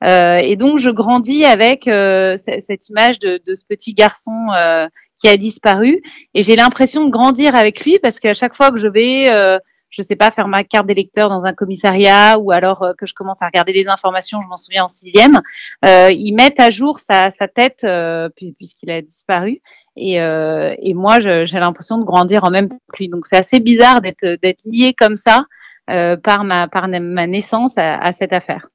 Euh, 0.04 0.36
et 0.36 0.56
donc 0.57 0.78
je 0.78 0.90
grandis 0.90 1.46
avec 1.46 1.88
euh, 1.88 2.38
cette 2.38 2.90
image 2.90 3.18
de, 3.19 3.40
de 3.46 3.56
ce 3.56 3.66
petit 3.66 3.94
garçon 3.94 4.48
euh, 4.56 4.88
qui 5.18 5.30
a 5.30 5.38
disparu, 5.38 6.02
et 6.34 6.44
j'ai 6.44 6.56
l'impression 6.57 7.06
de 7.06 7.12
grandir 7.12 7.56
avec 7.56 7.80
lui 7.86 7.98
parce 8.00 8.19
qu'à 8.19 8.34
chaque 8.34 8.56
fois 8.56 8.72
que 8.72 8.78
je 8.78 8.90
vais 8.90 9.31
euh, 9.31 9.57
je 9.95 10.01
sais 10.01 10.15
pas, 10.15 10.30
faire 10.31 10.47
ma 10.47 10.63
carte 10.63 10.88
d'électeur 10.88 11.30
dans 11.30 11.45
un 11.45 11.53
commissariat 11.53 12.38
ou 12.38 12.51
alors 12.51 12.83
euh, 12.83 12.94
que 12.97 13.06
je 13.06 13.13
commence 13.13 13.42
à 13.42 13.45
regarder 13.45 13.71
les 13.74 13.88
informations, 13.88 14.42
je 14.42 14.47
m'en 14.47 14.57
souviens 14.57 14.83
en 14.86 14.88
sixième, 14.89 15.42
euh, 15.86 16.09
ils 16.12 16.33
mettent 16.33 16.59
à 16.59 16.69
jour 16.69 17.00
sa, 17.00 17.30
sa 17.31 17.47
tête 17.47 17.81
euh, 17.86 18.27
puis- 18.36 18.53
puisqu'il 18.57 18.92
a 18.92 19.01
disparu. 19.01 19.62
Et, 19.95 20.19
euh, 20.19 20.75
et 20.80 20.94
moi, 20.94 21.19
j'ai 21.19 21.59
l'impression 21.59 21.97
de 21.97 22.03
grandir 22.03 22.44
en 22.44 22.50
même 22.50 22.68
temps 22.68 22.77
que 22.92 22.97
lui. 22.97 23.07
Donc 23.09 23.25
c'est 23.27 23.38
assez 23.38 23.59
bizarre 23.61 24.02
d'être 24.02 24.25
d'être 24.42 24.59
lié 24.66 24.94
comme 24.94 25.16
ça 25.16 25.45
par 25.87 26.44
ma 26.44 26.68
par 26.68 26.87
na- 26.87 26.99
ma 26.99 27.28
naissance 27.28 27.78
à, 27.78 27.95
à 27.97 28.11
cette 28.11 28.33
affaire. 28.33 28.68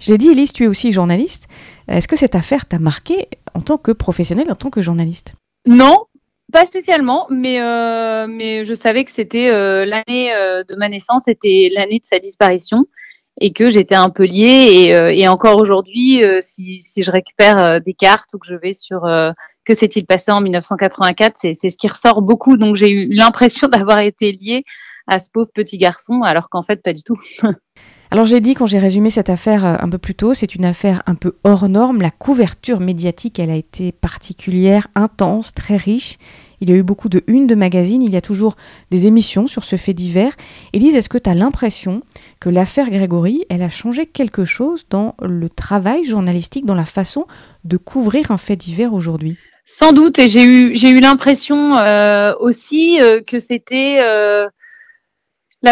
Je 0.00 0.12
l'ai 0.12 0.18
dit, 0.18 0.28
Élise, 0.28 0.52
tu 0.52 0.64
es 0.64 0.66
aussi 0.66 0.92
journaliste. 0.92 1.46
Est-ce 1.88 2.06
que 2.08 2.16
cette 2.16 2.34
affaire 2.34 2.66
t'a 2.66 2.78
marqué 2.78 3.28
en 3.54 3.60
tant 3.60 3.78
que 3.78 3.90
professionnelle, 3.92 4.50
en 4.50 4.56
tant 4.56 4.70
que 4.70 4.80
journaliste? 4.82 5.32
Non, 5.66 6.04
pas 6.52 6.64
spécialement, 6.66 7.26
mais 7.30 7.60
euh, 7.60 8.26
mais 8.26 8.64
je 8.64 8.74
savais 8.74 9.04
que 9.04 9.10
c'était 9.10 9.50
euh, 9.50 9.84
l'année 9.84 10.32
euh, 10.34 10.64
de 10.64 10.74
ma 10.76 10.88
naissance, 10.88 11.22
c'était 11.26 11.70
l'année 11.74 11.98
de 11.98 12.04
sa 12.04 12.18
disparition 12.18 12.86
et 13.40 13.52
que 13.52 13.68
j'étais 13.70 13.94
un 13.94 14.10
peu 14.10 14.24
liée 14.24 14.66
et, 14.88 14.94
euh, 14.94 15.30
encore 15.30 15.58
aujourd'hui, 15.58 16.24
euh, 16.24 16.40
si, 16.42 16.80
je 16.96 17.10
récupère 17.10 17.58
euh, 17.58 17.80
des 17.80 17.94
cartes 17.94 18.34
ou 18.34 18.38
que 18.38 18.46
je 18.46 18.54
vais 18.54 18.74
sur 18.74 19.02
que 19.64 19.74
s'est-il 19.74 20.06
passé 20.06 20.32
en 20.32 20.40
1984, 20.40 21.36
c'est 21.36 21.54
ce 21.54 21.76
qui 21.76 21.88
ressort 21.88 22.22
beaucoup. 22.22 22.56
Donc 22.56 22.76
j'ai 22.76 22.90
eu 22.90 23.14
l'impression 23.14 23.68
d'avoir 23.72 24.00
été 24.00 24.32
liée 24.32 24.64
à 25.06 25.18
ce 25.18 25.30
pauvre 25.30 25.50
petit 25.54 25.78
garçon, 25.78 26.22
alors 26.22 26.48
qu'en 26.48 26.62
fait 26.62 26.82
pas 26.82 26.92
du 26.92 27.02
tout. 27.02 27.20
Alors 28.10 28.24
j'ai 28.24 28.40
dit 28.40 28.54
quand 28.54 28.64
j'ai 28.64 28.78
résumé 28.78 29.10
cette 29.10 29.28
affaire 29.28 29.66
un 29.66 29.88
peu 29.90 29.98
plus 29.98 30.14
tôt, 30.14 30.32
c'est 30.32 30.54
une 30.54 30.64
affaire 30.64 31.02
un 31.04 31.14
peu 31.14 31.36
hors 31.44 31.68
norme. 31.68 32.00
La 32.00 32.10
couverture 32.10 32.80
médiatique, 32.80 33.38
elle 33.38 33.50
a 33.50 33.54
été 33.54 33.92
particulière, 33.92 34.88
intense, 34.94 35.52
très 35.52 35.76
riche. 35.76 36.16
Il 36.60 36.70
y 36.70 36.72
a 36.72 36.76
eu 36.76 36.82
beaucoup 36.82 37.08
de 37.08 37.22
unes 37.26 37.46
de 37.46 37.54
magazines, 37.54 38.02
il 38.02 38.12
y 38.12 38.16
a 38.16 38.20
toujours 38.20 38.56
des 38.90 39.06
émissions 39.06 39.46
sur 39.46 39.64
ce 39.64 39.76
fait 39.76 39.94
divers. 39.94 40.32
Élise, 40.72 40.94
est-ce 40.94 41.08
que 41.08 41.18
tu 41.18 41.30
as 41.30 41.34
l'impression 41.34 42.02
que 42.40 42.48
l'affaire 42.48 42.90
Grégory, 42.90 43.44
elle 43.48 43.62
a 43.62 43.68
changé 43.68 44.06
quelque 44.06 44.44
chose 44.44 44.86
dans 44.90 45.14
le 45.20 45.48
travail 45.48 46.04
journalistique, 46.04 46.66
dans 46.66 46.74
la 46.74 46.84
façon 46.84 47.26
de 47.64 47.76
couvrir 47.76 48.30
un 48.30 48.38
fait 48.38 48.56
divers 48.56 48.92
aujourd'hui? 48.92 49.36
Sans 49.70 49.92
doute, 49.92 50.18
et 50.18 50.30
j'ai 50.30 50.44
eu 50.44 50.74
j'ai 50.74 50.88
eu 50.88 50.98
l'impression 50.98 51.76
euh, 51.76 52.32
aussi 52.40 52.98
euh, 53.02 53.20
que 53.20 53.38
c'était 53.38 53.98
euh, 54.00 54.48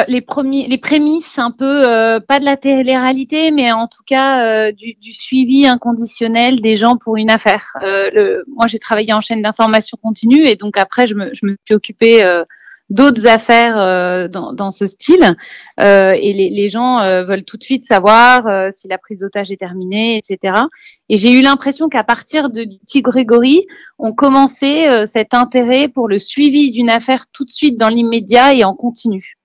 les 0.08 0.20
premiers 0.20 0.66
les 0.66 0.78
prémices 0.78 1.38
un 1.38 1.50
peu 1.50 1.88
euh, 1.88 2.18
pas 2.20 2.40
de 2.40 2.44
la 2.44 2.56
télé-réalité, 2.56 3.50
mais 3.50 3.70
en 3.72 3.86
tout 3.86 4.02
cas 4.04 4.44
euh, 4.44 4.72
du, 4.72 4.94
du 5.00 5.12
suivi 5.12 5.66
inconditionnel 5.66 6.60
des 6.60 6.76
gens 6.76 6.96
pour 6.96 7.16
une 7.16 7.30
affaire. 7.30 7.72
Euh, 7.82 8.10
le, 8.12 8.44
moi, 8.48 8.66
j'ai 8.66 8.78
travaillé 8.78 9.12
en 9.12 9.20
chaîne 9.20 9.42
d'information 9.42 9.96
continue 10.02 10.46
et 10.46 10.56
donc 10.56 10.76
après, 10.76 11.06
je 11.06 11.14
me, 11.14 11.32
je 11.34 11.46
me 11.46 11.56
suis 11.64 11.74
occupée 11.74 12.24
euh, 12.24 12.44
d'autres 12.90 13.26
affaires 13.26 13.78
euh, 13.78 14.28
dans, 14.28 14.52
dans, 14.52 14.70
ce 14.70 14.86
style, 14.86 15.36
euh, 15.80 16.12
et 16.12 16.32
les, 16.32 16.50
les 16.50 16.68
gens 16.68 17.00
euh, 17.00 17.24
veulent 17.24 17.44
tout 17.44 17.56
de 17.56 17.62
suite 17.62 17.84
savoir 17.84 18.46
euh, 18.46 18.70
si 18.72 18.86
la 18.88 18.98
prise 18.98 19.20
d'otage 19.20 19.50
est 19.50 19.56
terminée, 19.56 20.18
etc. 20.18 20.54
Et 21.08 21.16
j'ai 21.16 21.32
eu 21.32 21.42
l'impression 21.42 21.88
qu'à 21.88 22.04
partir 22.04 22.50
de, 22.50 22.64
du 22.64 22.78
petit 22.78 23.02
Grégory, 23.02 23.66
on 23.98 24.12
commençait 24.14 25.06
cet 25.06 25.34
intérêt 25.34 25.88
pour 25.88 26.08
le 26.08 26.18
suivi 26.18 26.70
d'une 26.70 26.90
affaire 26.90 27.26
tout 27.32 27.44
de 27.44 27.50
suite 27.50 27.76
dans 27.76 27.88
l'immédiat 27.88 28.54
et 28.54 28.64
en 28.64 28.74
continu. 28.74 29.36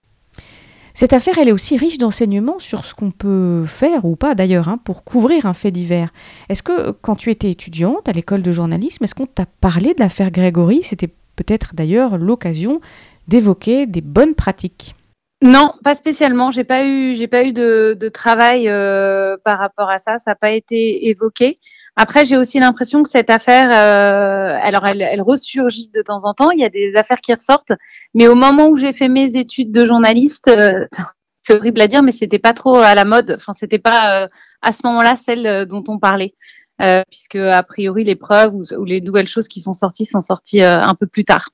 Cette 0.93 1.13
affaire, 1.13 1.37
elle 1.39 1.47
est 1.47 1.53
aussi 1.53 1.77
riche 1.77 1.97
d'enseignements 1.97 2.59
sur 2.59 2.85
ce 2.85 2.93
qu'on 2.93 3.11
peut 3.11 3.65
faire 3.65 4.05
ou 4.05 4.15
pas 4.15 4.35
d'ailleurs 4.35 4.69
hein, 4.69 4.77
pour 4.83 5.03
couvrir 5.03 5.45
un 5.45 5.53
fait 5.53 5.71
divers. 5.71 6.11
Est-ce 6.49 6.63
que 6.63 6.91
quand 6.91 7.15
tu 7.15 7.29
étais 7.29 7.49
étudiante 7.49 8.09
à 8.09 8.11
l'école 8.11 8.41
de 8.41 8.51
journalisme, 8.51 9.03
est-ce 9.03 9.15
qu'on 9.15 9.25
t'a 9.25 9.45
parlé 9.61 9.93
de 9.93 9.99
l'affaire 9.99 10.31
Grégory? 10.31 10.81
C'était 10.83 11.09
peut-être 11.35 11.73
d'ailleurs 11.75 12.17
l'occasion 12.17 12.81
d'évoquer 13.27 13.85
des 13.85 14.01
bonnes 14.01 14.35
pratiques. 14.35 14.95
Non, 15.41 15.73
pas 15.83 15.95
spécialement. 15.95 16.51
J'ai 16.51 16.63
pas 16.63 16.81
pas 16.81 17.43
eu 17.43 17.51
de, 17.51 17.97
de 17.99 18.09
travail 18.09 18.69
euh, 18.69 19.37
par 19.43 19.57
rapport 19.57 19.89
à 19.89 19.97
ça. 19.97 20.19
Ça 20.19 20.31
n'a 20.31 20.35
pas 20.35 20.51
été 20.51 21.07
évoqué. 21.07 21.57
Après, 21.97 22.23
j'ai 22.23 22.37
aussi 22.37 22.59
l'impression 22.59 23.03
que 23.03 23.09
cette 23.09 23.29
affaire, 23.29 23.69
euh, 23.69 24.57
alors 24.61 24.85
elle, 24.87 25.01
elle, 25.01 25.21
ressurgit 25.21 25.89
de 25.89 26.01
temps 26.01 26.23
en 26.23 26.33
temps. 26.33 26.51
Il 26.51 26.59
y 26.59 26.63
a 26.63 26.69
des 26.69 26.95
affaires 26.95 27.19
qui 27.19 27.33
ressortent, 27.33 27.73
mais 28.13 28.27
au 28.27 28.35
moment 28.35 28.67
où 28.67 28.77
j'ai 28.77 28.93
fait 28.93 29.09
mes 29.09 29.35
études 29.35 29.71
de 29.71 29.85
journaliste, 29.85 30.47
euh, 30.47 30.87
c'est 31.43 31.55
horrible 31.55 31.81
à 31.81 31.87
dire, 31.87 32.01
mais 32.01 32.13
c'était 32.13 32.39
pas 32.39 32.53
trop 32.53 32.77
à 32.77 32.95
la 32.95 33.03
mode. 33.03 33.33
Enfin, 33.35 33.53
c'était 33.53 33.79
pas 33.79 34.23
euh, 34.23 34.27
à 34.61 34.71
ce 34.71 34.79
moment-là 34.85 35.15
celle 35.17 35.45
euh, 35.45 35.65
dont 35.65 35.83
on 35.87 35.99
parlait, 35.99 36.33
puisque 37.09 37.35
a 37.35 37.61
priori 37.63 38.03
les 38.03 38.15
preuves 38.15 38.55
ou, 38.55 38.63
ou, 38.75 38.85
les 38.85 39.01
nouvelles 39.01 39.27
choses 39.27 39.47
qui 39.47 39.61
sont 39.61 39.73
sorties 39.73 40.05
sont 40.05 40.21
sorties 40.21 40.63
un 40.63 40.95
peu 40.99 41.05
plus 41.07 41.25
tard. 41.25 41.49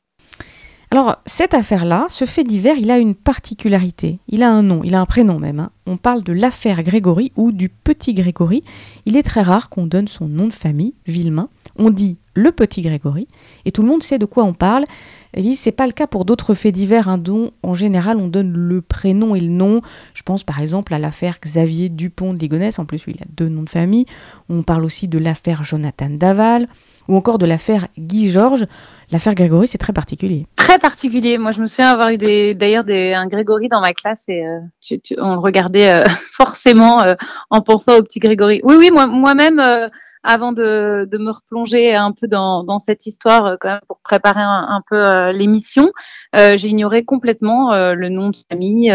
Alors, 0.89 1.17
cette 1.25 1.53
affaire-là, 1.53 2.07
ce 2.09 2.23
fait 2.23 2.45
divers, 2.45 2.77
il 2.77 2.89
a 2.91 2.97
une 2.97 3.13
particularité. 3.13 4.19
Il 4.29 4.41
a 4.41 4.49
un 4.49 4.63
nom, 4.63 4.81
il 4.85 4.95
a 4.95 5.01
un 5.01 5.05
prénom 5.05 5.37
même. 5.37 5.59
Hein. 5.59 5.71
On 5.85 5.97
parle 5.97 6.23
de 6.23 6.31
l'affaire 6.31 6.81
Grégory 6.81 7.33
ou 7.35 7.51
du 7.51 7.67
petit 7.67 8.13
Grégory. 8.13 8.63
Il 9.05 9.17
est 9.17 9.23
très 9.23 9.41
rare 9.41 9.69
qu'on 9.69 9.85
donne 9.85 10.07
son 10.07 10.27
nom 10.27 10.47
de 10.47 10.53
famille, 10.53 10.93
Villemain. 11.05 11.49
On 11.77 11.89
dit 11.89 12.17
le 12.37 12.51
petit 12.51 12.81
Grégory, 12.81 13.27
et 13.65 13.71
tout 13.71 13.81
le 13.81 13.87
monde 13.87 14.03
sait 14.03 14.19
de 14.19 14.25
quoi 14.25 14.43
on 14.43 14.53
parle. 14.53 14.83
Et 15.33 15.55
c'est 15.55 15.71
pas 15.71 15.87
le 15.87 15.91
cas 15.91 16.07
pour 16.07 16.23
d'autres 16.23 16.53
faits 16.53 16.73
divers, 16.73 17.09
hein, 17.09 17.17
dont 17.17 17.51
en 17.61 17.73
général 17.73 18.17
on 18.17 18.27
donne 18.27 18.53
le 18.53 18.81
prénom 18.81 19.35
et 19.35 19.39
le 19.39 19.49
nom. 19.49 19.81
Je 20.13 20.23
pense 20.23 20.43
par 20.43 20.61
exemple 20.61 20.93
à 20.93 20.99
l'affaire 20.99 21.37
Xavier 21.41 21.89
Dupont 21.89 22.33
de 22.33 22.39
Ligonnès, 22.39 22.79
en 22.79 22.85
plus 22.85 23.03
il 23.07 23.21
a 23.21 23.25
deux 23.35 23.49
noms 23.49 23.63
de 23.63 23.69
famille. 23.69 24.05
On 24.49 24.63
parle 24.63 24.85
aussi 24.85 25.07
de 25.07 25.17
l'affaire 25.17 25.63
Jonathan 25.63 26.09
Daval, 26.09 26.67
ou 27.07 27.15
encore 27.15 27.37
de 27.37 27.45
l'affaire 27.45 27.87
Guy 27.97 28.29
Georges. 28.29 28.65
L'affaire 29.11 29.35
Grégory, 29.35 29.67
c'est 29.67 29.77
très 29.77 29.93
particulier. 29.93 30.47
Très 30.57 30.79
particulier. 30.79 31.37
Moi, 31.37 31.51
je 31.51 31.61
me 31.61 31.67
souviens 31.67 31.91
avoir 31.91 32.09
eu 32.09 32.17
d'ailleurs 32.17 32.83
un 32.87 33.27
Grégory 33.27 33.69
dans 33.69 33.79
ma 33.79 33.93
classe 33.93 34.25
et 34.27 34.45
euh, 34.45 34.59
tu, 34.81 34.99
on 35.17 35.33
le 35.33 35.39
regardait 35.39 35.91
euh, 35.91 36.03
forcément 36.31 37.01
euh, 37.03 37.15
en 37.49 37.61
pensant 37.61 37.97
au 37.97 38.03
petit 38.03 38.19
Grégory. 38.19 38.59
Oui, 38.63 38.75
oui, 38.77 38.91
moi-même, 38.91 39.55
moi 39.55 39.89
avant 40.23 40.51
de, 40.51 41.07
me 41.17 41.31
replonger 41.31 41.95
un 41.95 42.11
peu 42.11 42.27
dans, 42.27 42.79
cette 42.79 43.05
histoire 43.05 43.57
même 43.63 43.79
pour 43.87 43.99
préparer 43.99 44.41
un, 44.41 44.81
peu 44.89 45.31
l'émission, 45.31 45.91
j'ai 46.33 46.67
ignoré 46.67 47.03
complètement 47.05 47.73
le 47.93 48.09
nom 48.09 48.29
de 48.29 48.37
famille, 48.49 48.93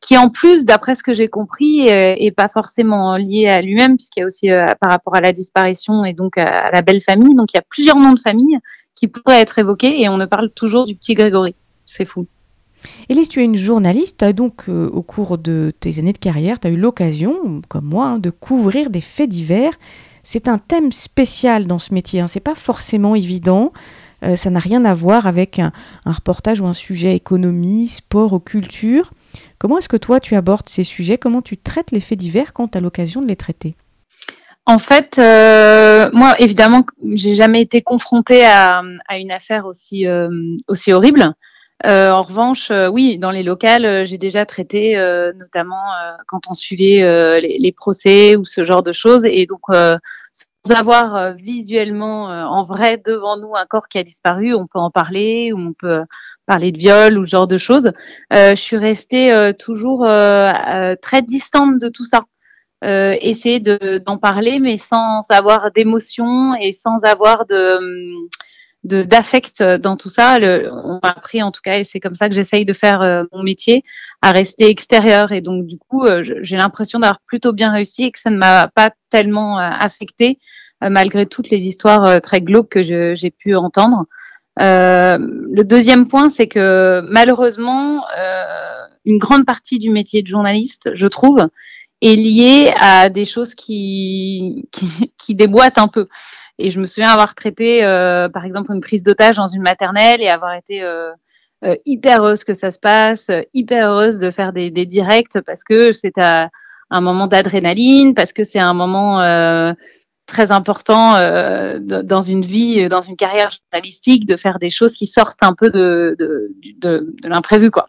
qui 0.00 0.16
en 0.16 0.28
plus, 0.30 0.64
d'après 0.64 0.94
ce 0.94 1.02
que 1.02 1.12
j'ai 1.12 1.28
compris, 1.28 1.88
est, 1.88 2.34
pas 2.36 2.48
forcément 2.48 3.16
lié 3.16 3.48
à 3.48 3.60
lui-même, 3.60 3.96
puisqu'il 3.96 4.20
y 4.20 4.22
a 4.22 4.26
aussi 4.26 4.50
par 4.80 4.90
rapport 4.90 5.14
à 5.14 5.20
la 5.20 5.32
disparition 5.32 6.04
et 6.04 6.12
donc 6.12 6.38
à, 6.38 6.70
la 6.70 6.82
belle 6.82 7.00
famille. 7.00 7.34
Donc 7.34 7.52
il 7.52 7.56
y 7.56 7.60
a 7.60 7.64
plusieurs 7.68 7.96
noms 7.96 8.12
de 8.12 8.20
famille 8.20 8.58
qui 8.94 9.08
pourrait 9.08 9.40
être 9.40 9.58
évoqué 9.58 10.00
et 10.00 10.08
on 10.08 10.16
ne 10.16 10.26
parle 10.26 10.50
toujours 10.50 10.86
du 10.86 10.94
petit 10.94 11.14
Grégory. 11.14 11.54
C'est 11.84 12.04
fou. 12.04 12.26
Élise, 13.08 13.28
tu 13.28 13.40
es 13.40 13.44
une 13.44 13.56
journaliste, 13.56 14.24
donc 14.24 14.68
euh, 14.68 14.88
au 14.88 15.02
cours 15.02 15.38
de 15.38 15.72
tes 15.80 15.98
années 15.98 16.12
de 16.12 16.18
carrière, 16.18 16.60
tu 16.60 16.66
as 16.66 16.70
eu 16.70 16.76
l'occasion, 16.76 17.62
comme 17.68 17.86
moi, 17.86 18.06
hein, 18.06 18.18
de 18.18 18.30
couvrir 18.30 18.90
des 18.90 19.00
faits 19.00 19.30
divers. 19.30 19.72
C'est 20.24 20.48
un 20.48 20.58
thème 20.58 20.90
spécial 20.90 21.66
dans 21.66 21.78
ce 21.78 21.94
métier, 21.94 22.20
hein. 22.20 22.26
c'est 22.26 22.40
pas 22.40 22.54
forcément 22.54 23.14
évident. 23.14 23.72
Euh, 24.24 24.36
ça 24.36 24.50
n'a 24.50 24.58
rien 24.58 24.84
à 24.84 24.94
voir 24.94 25.26
avec 25.26 25.58
un, 25.58 25.70
reportage 26.06 26.60
ou 26.60 26.66
un 26.66 26.72
sujet 26.72 27.14
économie, 27.14 27.88
sport 27.88 28.32
ou 28.32 28.40
culture. 28.40 29.12
Comment 29.58 29.78
est-ce 29.78 29.88
que 29.88 29.96
toi 29.96 30.20
tu 30.20 30.34
abordes 30.34 30.68
ces 30.68 30.84
sujets? 30.84 31.18
Comment 31.18 31.42
tu 31.42 31.58
traites 31.58 31.90
les 31.90 32.00
faits 32.00 32.18
divers 32.18 32.52
quand 32.52 32.68
tu 32.68 32.78
as 32.78 32.80
l'occasion 32.80 33.20
de 33.20 33.26
les 33.26 33.36
traiter? 33.36 33.76
En 34.66 34.78
fait, 34.78 35.18
euh, 35.18 36.08
moi, 36.14 36.36
évidemment, 36.38 36.86
j'ai 37.12 37.34
jamais 37.34 37.60
été 37.60 37.82
confrontée 37.82 38.46
à, 38.46 38.82
une 39.18 39.30
affaire 39.30 39.66
aussi 39.66 40.06
euh, 40.06 40.30
aussi 40.68 40.92
horrible. 40.92 41.34
Euh, 41.84 42.10
en 42.10 42.22
revanche, 42.22 42.70
euh, 42.70 42.88
oui, 42.88 43.18
dans 43.18 43.30
les 43.30 43.42
locales, 43.42 43.84
euh, 43.84 44.04
j'ai 44.06 44.16
déjà 44.16 44.46
traité, 44.46 44.94
notamment 45.36 45.84
quand 46.26 46.48
on 46.48 46.54
suivait 46.54 47.40
les, 47.40 47.72
procès 47.72 48.36
ou 48.36 48.44
ce 48.44 48.64
genre 48.64 48.82
de 48.82 48.92
choses, 48.92 49.24
et 49.24 49.46
donc 49.46 49.62
sans 49.68 50.74
avoir 50.74 51.34
visuellement 51.34 52.24
en 52.26 52.64
vrai 52.64 53.00
devant 53.04 53.36
nous 53.36 53.54
un 53.54 53.66
corps 53.66 53.88
qui 53.88 53.98
a 53.98 54.02
disparu, 54.04 54.54
on 54.54 54.66
peut 54.66 54.78
en 54.78 54.90
parler, 54.90 55.52
ou 55.52 55.58
on 55.58 55.72
peut 55.74 56.04
parler 56.46 56.72
de 56.72 56.78
viol 56.78 57.18
ou 57.18 57.24
ce 57.24 57.30
genre 57.30 57.46
de 57.46 57.58
choses. 57.58 57.92
je 58.30 58.54
suis 58.54 58.76
restée 58.76 59.52
toujours 59.58 60.06
très 61.02 61.22
distante 61.22 61.78
de 61.78 61.88
tout 61.88 62.04
ça 62.04 62.24
euh, 62.84 63.16
essayer 63.22 63.60
d'en 63.60 64.18
parler, 64.18 64.58
mais 64.58 64.76
sans 64.76 65.22
avoir 65.30 65.70
d'émotion 65.72 66.54
et 66.54 66.72
sans 66.72 67.02
avoir 67.04 67.46
de 67.46 67.78
d'affect 68.84 69.62
dans 69.62 69.96
tout 69.96 70.10
ça. 70.10 70.36
On 70.38 71.00
m'a 71.02 71.10
appris 71.10 71.42
en 71.42 71.50
tout 71.50 71.62
cas, 71.62 71.78
et 71.78 71.84
c'est 71.84 72.00
comme 72.00 72.14
ça 72.14 72.28
que 72.28 72.34
j'essaye 72.34 72.64
de 72.64 72.72
faire 72.72 73.02
euh, 73.02 73.24
mon 73.32 73.42
métier, 73.42 73.82
à 74.22 74.32
rester 74.32 74.68
extérieur. 74.68 75.32
Et 75.32 75.40
donc 75.40 75.66
du 75.66 75.78
coup, 75.78 76.04
euh, 76.04 76.22
j'ai 76.22 76.56
l'impression 76.56 76.98
d'avoir 76.98 77.20
plutôt 77.26 77.52
bien 77.52 77.72
réussi 77.72 78.04
et 78.04 78.12
que 78.12 78.20
ça 78.20 78.30
ne 78.30 78.36
m'a 78.36 78.68
pas 78.68 78.90
tellement 79.10 79.58
euh, 79.58 79.62
affecté 79.62 80.38
malgré 80.80 81.24
toutes 81.24 81.48
les 81.48 81.62
histoires 81.62 82.20
très 82.20 82.42
glauques 82.42 82.68
que 82.68 82.82
j'ai 82.82 83.30
pu 83.30 83.56
entendre. 83.56 84.04
le 84.58 85.62
deuxième 85.62 86.08
point, 86.08 86.28
c'est 86.28 86.46
que 86.46 87.00
malheureusement, 87.08 88.04
une 89.06 89.16
grande 89.16 89.46
partie 89.46 89.78
du 89.78 89.88
métier 89.88 90.20
de 90.20 90.26
journaliste, 90.26 90.90
je 90.92 91.06
trouve, 91.06 91.48
est 92.02 92.16
lié 92.16 92.74
à 92.78 93.08
des 93.08 93.24
choses 93.24 93.54
qui, 93.54 94.68
qui, 94.72 95.12
qui, 95.16 95.34
déboîtent 95.34 95.78
un 95.78 95.88
peu. 95.88 96.08
Et 96.58 96.70
je 96.70 96.80
me 96.80 96.86
souviens 96.86 97.10
avoir 97.10 97.34
traité, 97.34 97.84
euh, 97.84 98.28
par 98.28 98.44
exemple, 98.44 98.72
une 98.72 98.80
prise 98.80 99.02
d'otage 99.02 99.36
dans 99.36 99.48
une 99.48 99.62
maternelle 99.62 100.22
et 100.22 100.28
avoir 100.28 100.54
été 100.54 100.82
euh, 100.82 101.10
euh, 101.64 101.76
hyper 101.84 102.22
heureuse 102.22 102.44
que 102.44 102.54
ça 102.54 102.70
se 102.70 102.78
passe, 102.78 103.30
hyper 103.52 103.90
heureuse 103.90 104.18
de 104.18 104.30
faire 104.30 104.52
des, 104.52 104.70
des 104.70 104.86
directs 104.86 105.40
parce 105.44 105.64
que 105.64 105.92
c'est 105.92 106.18
un 106.18 106.50
moment 107.00 107.26
d'adrénaline, 107.26 108.14
parce 108.14 108.32
que 108.32 108.44
c'est 108.44 108.60
un 108.60 108.74
moment 108.74 109.20
euh, 109.20 109.72
très 110.26 110.52
important 110.52 111.16
euh, 111.16 111.78
dans 111.80 112.22
une 112.22 112.44
vie, 112.44 112.88
dans 112.88 113.02
une 113.02 113.16
carrière 113.16 113.50
journalistique, 113.50 114.26
de 114.26 114.36
faire 114.36 114.58
des 114.58 114.70
choses 114.70 114.94
qui 114.94 115.06
sortent 115.06 115.42
un 115.42 115.54
peu 115.54 115.70
de, 115.70 116.14
de, 116.18 116.50
de, 116.78 117.14
de 117.22 117.28
l'imprévu, 117.28 117.70
quoi. 117.70 117.88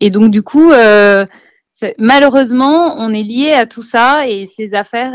Et 0.00 0.10
donc, 0.10 0.30
du 0.30 0.42
coup, 0.42 0.72
euh, 0.72 1.24
malheureusement, 1.98 2.96
on 2.98 3.12
est 3.12 3.22
lié 3.22 3.52
à 3.52 3.66
tout 3.66 3.82
ça 3.82 4.26
et 4.28 4.46
ces 4.46 4.74
affaires, 4.74 5.12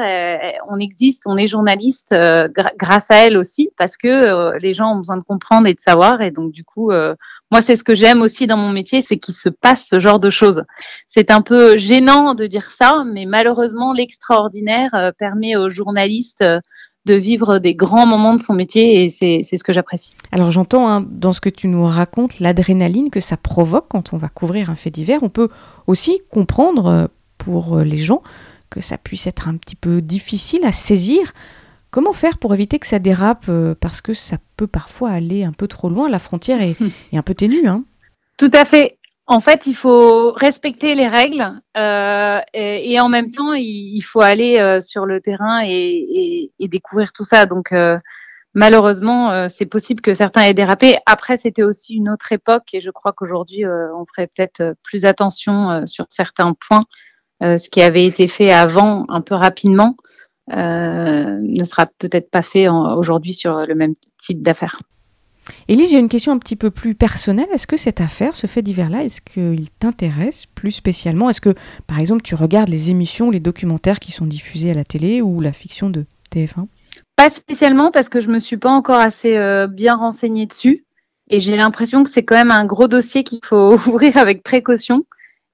on 0.69 0.79
existe, 0.79 1.23
on 1.25 1.37
est 1.37 1.47
journaliste 1.47 2.11
euh, 2.11 2.47
grâce 2.77 3.11
à 3.11 3.25
elles 3.25 3.37
aussi 3.37 3.71
parce 3.77 3.97
que 3.97 4.07
euh, 4.07 4.57
les 4.59 4.73
gens 4.73 4.93
ont 4.93 4.97
besoin 4.97 5.17
de 5.17 5.23
comprendre 5.23 5.67
et 5.67 5.73
de 5.73 5.79
savoir 5.79 6.21
et 6.21 6.31
donc 6.31 6.51
du 6.51 6.63
coup, 6.63 6.91
euh, 6.91 7.15
moi 7.51 7.61
c'est 7.61 7.75
ce 7.75 7.83
que 7.83 7.95
j'aime 7.95 8.21
aussi 8.21 8.47
dans 8.47 8.57
mon 8.57 8.69
métier, 8.69 9.01
c'est 9.01 9.17
qu'il 9.17 9.35
se 9.35 9.49
passe 9.49 9.85
ce 9.87 9.99
genre 9.99 10.19
de 10.19 10.29
choses. 10.29 10.63
C'est 11.07 11.31
un 11.31 11.41
peu 11.41 11.77
gênant 11.77 12.35
de 12.35 12.45
dire 12.45 12.65
ça, 12.65 13.03
mais 13.05 13.25
malheureusement 13.25 13.93
l'extraordinaire 13.93 15.13
permet 15.17 15.55
aux 15.55 15.69
journalistes 15.69 16.43
de 17.09 17.15
vivre 17.15 17.57
des 17.57 17.73
grands 17.73 18.05
moments 18.05 18.35
de 18.35 18.41
son 18.41 18.53
métier 18.53 19.03
et 19.03 19.09
c'est 19.09 19.57
ce 19.57 19.63
que 19.63 19.73
j'apprécie. 19.73 20.13
Alors 20.31 20.51
j'entends 20.51 20.87
hein, 20.87 21.05
dans 21.09 21.33
ce 21.33 21.41
que 21.41 21.49
tu 21.49 21.67
nous 21.67 21.83
racontes 21.83 22.39
l'adrénaline 22.39 23.09
que 23.09 23.19
ça 23.19 23.35
provoque 23.35 23.87
quand 23.89 24.13
on 24.13 24.17
va 24.17 24.29
couvrir 24.29 24.69
un 24.69 24.75
fait 24.75 24.91
divers. 24.91 25.23
On 25.23 25.29
peut 25.29 25.49
aussi 25.87 26.19
comprendre 26.29 26.85
euh, 26.85 27.07
pour 27.39 27.77
euh, 27.77 27.83
les 27.83 27.97
gens 27.97 28.21
que 28.69 28.81
ça 28.81 28.99
puisse 28.99 29.25
être 29.25 29.47
un 29.47 29.57
petit 29.57 29.75
peu 29.75 30.01
difficile 30.01 30.63
à 30.63 30.71
saisir. 30.71 31.33
Comment 31.89 32.13
faire 32.13 32.37
pour 32.37 32.53
éviter 32.53 32.77
que 32.77 32.85
ça 32.85 32.99
dérape 32.99 33.45
euh, 33.49 33.73
Parce 33.79 34.01
que 34.01 34.13
ça 34.13 34.37
peut 34.55 34.67
parfois 34.67 35.09
aller 35.09 35.43
un 35.43 35.53
peu 35.53 35.67
trop 35.67 35.89
loin, 35.89 36.09
la 36.09 36.19
frontière 36.19 36.61
est, 36.61 36.75
est 37.11 37.17
un 37.17 37.23
peu 37.23 37.33
ténue. 37.33 37.67
Hein? 37.67 37.83
Tout 38.37 38.51
à 38.53 38.65
fait. 38.65 38.98
En 39.31 39.39
fait, 39.41 39.67
il 39.67 39.75
faut 39.75 40.31
respecter 40.31 40.95
les 40.95 41.07
règles 41.07 41.61
euh, 41.77 42.39
et, 42.51 42.99
en 42.99 43.09
même 43.09 43.29
temps, 43.29 43.53
il, 43.53 44.01
faut 44.01 44.21
aller 44.21 44.57
euh, 44.57 44.81
sur 44.81 45.05
le 45.05 45.21
terrain 45.21 45.61
et, 45.63 46.51
découvrir 46.59 47.13
tout 47.13 47.23
ça. 47.23 47.45
Donc, 47.45 47.71
euh, 47.71 47.99
malheureusement, 48.55 49.47
c'est 49.47 49.67
possible 49.67 50.01
que 50.01 50.15
certains 50.15 50.41
aient 50.41 50.55
dérapé. 50.55 50.95
Après, 51.05 51.37
c'était 51.37 51.61
aussi 51.61 51.93
une 51.93 52.09
autre 52.09 52.31
époque 52.31 52.73
et 52.73 52.79
je 52.79 52.89
crois 52.89 53.13
qu'aujourd'hui, 53.13 53.65
on 53.67 54.03
ferait 54.07 54.25
peut-être 54.35 54.73
plus 54.81 55.05
attention 55.05 55.85
sur 55.85 56.07
certains 56.09 56.55
points. 56.67 56.85
ce 57.41 57.69
qui 57.69 57.83
avait 57.83 58.05
été 58.05 58.27
fait 58.27 58.51
avant, 58.51 59.05
un 59.09 59.21
peu 59.21 59.35
rapidement, 59.35 59.95
ne 60.47 61.63
sera 61.65 61.85
peut-être 61.85 62.31
pas 62.31 62.41
fait 62.41 62.67
aujourd'hui 62.67 63.35
sur 63.35 63.63
le 63.67 63.75
même 63.75 63.93
type 64.17 64.41
d'affaires. 64.41 64.79
Élise, 65.67 65.91
j'ai 65.91 65.99
une 65.99 66.09
question 66.09 66.31
un 66.31 66.37
petit 66.37 66.55
peu 66.55 66.71
plus 66.71 66.95
personnelle. 66.95 67.47
Est-ce 67.53 67.67
que 67.67 67.77
cette 67.77 68.01
affaire, 68.01 68.35
ce 68.35 68.47
fait 68.47 68.61
divers-là, 68.61 69.03
est-ce 69.03 69.21
qu'il 69.21 69.69
t'intéresse 69.69 70.45
plus 70.47 70.71
spécialement? 70.71 71.29
Est-ce 71.29 71.41
que, 71.41 71.55
par 71.87 71.99
exemple, 71.99 72.21
tu 72.21 72.35
regardes 72.35 72.69
les 72.69 72.89
émissions, 72.89 73.31
les 73.31 73.39
documentaires 73.39 73.99
qui 73.99 74.11
sont 74.11 74.25
diffusés 74.25 74.71
à 74.71 74.73
la 74.73 74.83
télé 74.83 75.21
ou 75.21 75.41
la 75.41 75.51
fiction 75.51 75.89
de 75.89 76.05
TF1 76.33 76.67
Pas 77.15 77.29
spécialement 77.29 77.91
parce 77.91 78.09
que 78.09 78.21
je 78.21 78.29
me 78.29 78.39
suis 78.39 78.57
pas 78.57 78.71
encore 78.71 78.99
assez 78.99 79.37
euh, 79.37 79.67
bien 79.67 79.95
renseignée 79.95 80.45
dessus. 80.45 80.85
Et 81.29 81.39
j'ai 81.39 81.55
l'impression 81.55 82.03
que 82.03 82.09
c'est 82.09 82.23
quand 82.23 82.35
même 82.35 82.51
un 82.51 82.65
gros 82.65 82.87
dossier 82.87 83.23
qu'il 83.23 83.39
faut 83.43 83.73
ouvrir 83.87 84.17
avec 84.17 84.43
précaution. 84.43 85.05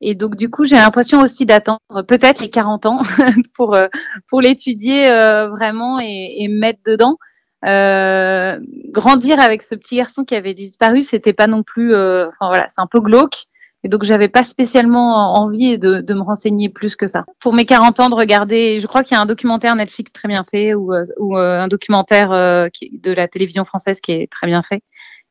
Et 0.02 0.14
donc, 0.14 0.36
du 0.36 0.50
coup, 0.50 0.66
j'ai 0.66 0.76
l'impression 0.76 1.22
aussi 1.22 1.46
d'attendre 1.46 1.80
peut-être 2.08 2.42
les 2.42 2.50
40 2.50 2.86
ans 2.86 3.02
pour, 3.56 3.76
euh, 3.76 3.88
pour 4.30 4.42
l'étudier 4.42 5.12
euh, 5.12 5.50
vraiment 5.50 6.00
et, 6.00 6.36
et 6.40 6.48
me 6.48 6.60
mettre 6.60 6.80
dedans. 6.86 7.18
Euh, 7.66 8.60
grandir 8.92 9.40
avec 9.40 9.64
ce 9.64 9.76
petit 9.76 9.98
garçon 9.98 10.24
qui 10.24 10.36
avait 10.36 10.54
disparu, 10.54 11.02
c'était 11.02 11.34
pas 11.34 11.48
non 11.48 11.64
plus, 11.64 11.96
euh, 11.96 12.28
enfin 12.28 12.48
voilà, 12.48 12.68
c'est 12.70 12.82
un 12.82 12.88
peu 12.88 13.00
glauque. 13.00 13.46
Et 13.84 13.88
donc 13.88 14.04
j'avais 14.04 14.30
pas 14.30 14.44
spécialement 14.44 15.36
envie 15.40 15.78
de, 15.78 16.02
de, 16.02 16.14
me 16.16 16.22
renseigner 16.22 16.70
plus 16.70 16.96
que 16.96 17.08
ça. 17.08 17.24
Pour 17.40 17.54
mes 17.54 17.66
40 17.66 18.00
ans, 18.00 18.10
de 18.10 18.16
regarder, 18.16 18.80
je 18.80 18.88
crois 18.88 19.04
qu'il 19.04 19.16
y 19.16 19.20
a 19.20 19.22
un 19.22 19.28
documentaire 19.28 19.76
Netflix 19.76 20.12
très 20.12 20.28
bien 20.28 20.44
fait 20.44 20.74
ou, 20.74 20.92
euh, 20.92 21.06
ou 21.20 21.38
un 21.38 21.68
documentaire 21.68 22.30
de 22.30 23.12
la 23.12 23.28
télévision 23.28 23.64
française 23.64 24.02
qui 24.02 24.12
est 24.12 24.32
très 24.32 24.48
bien 24.48 24.64
fait. 24.64 24.82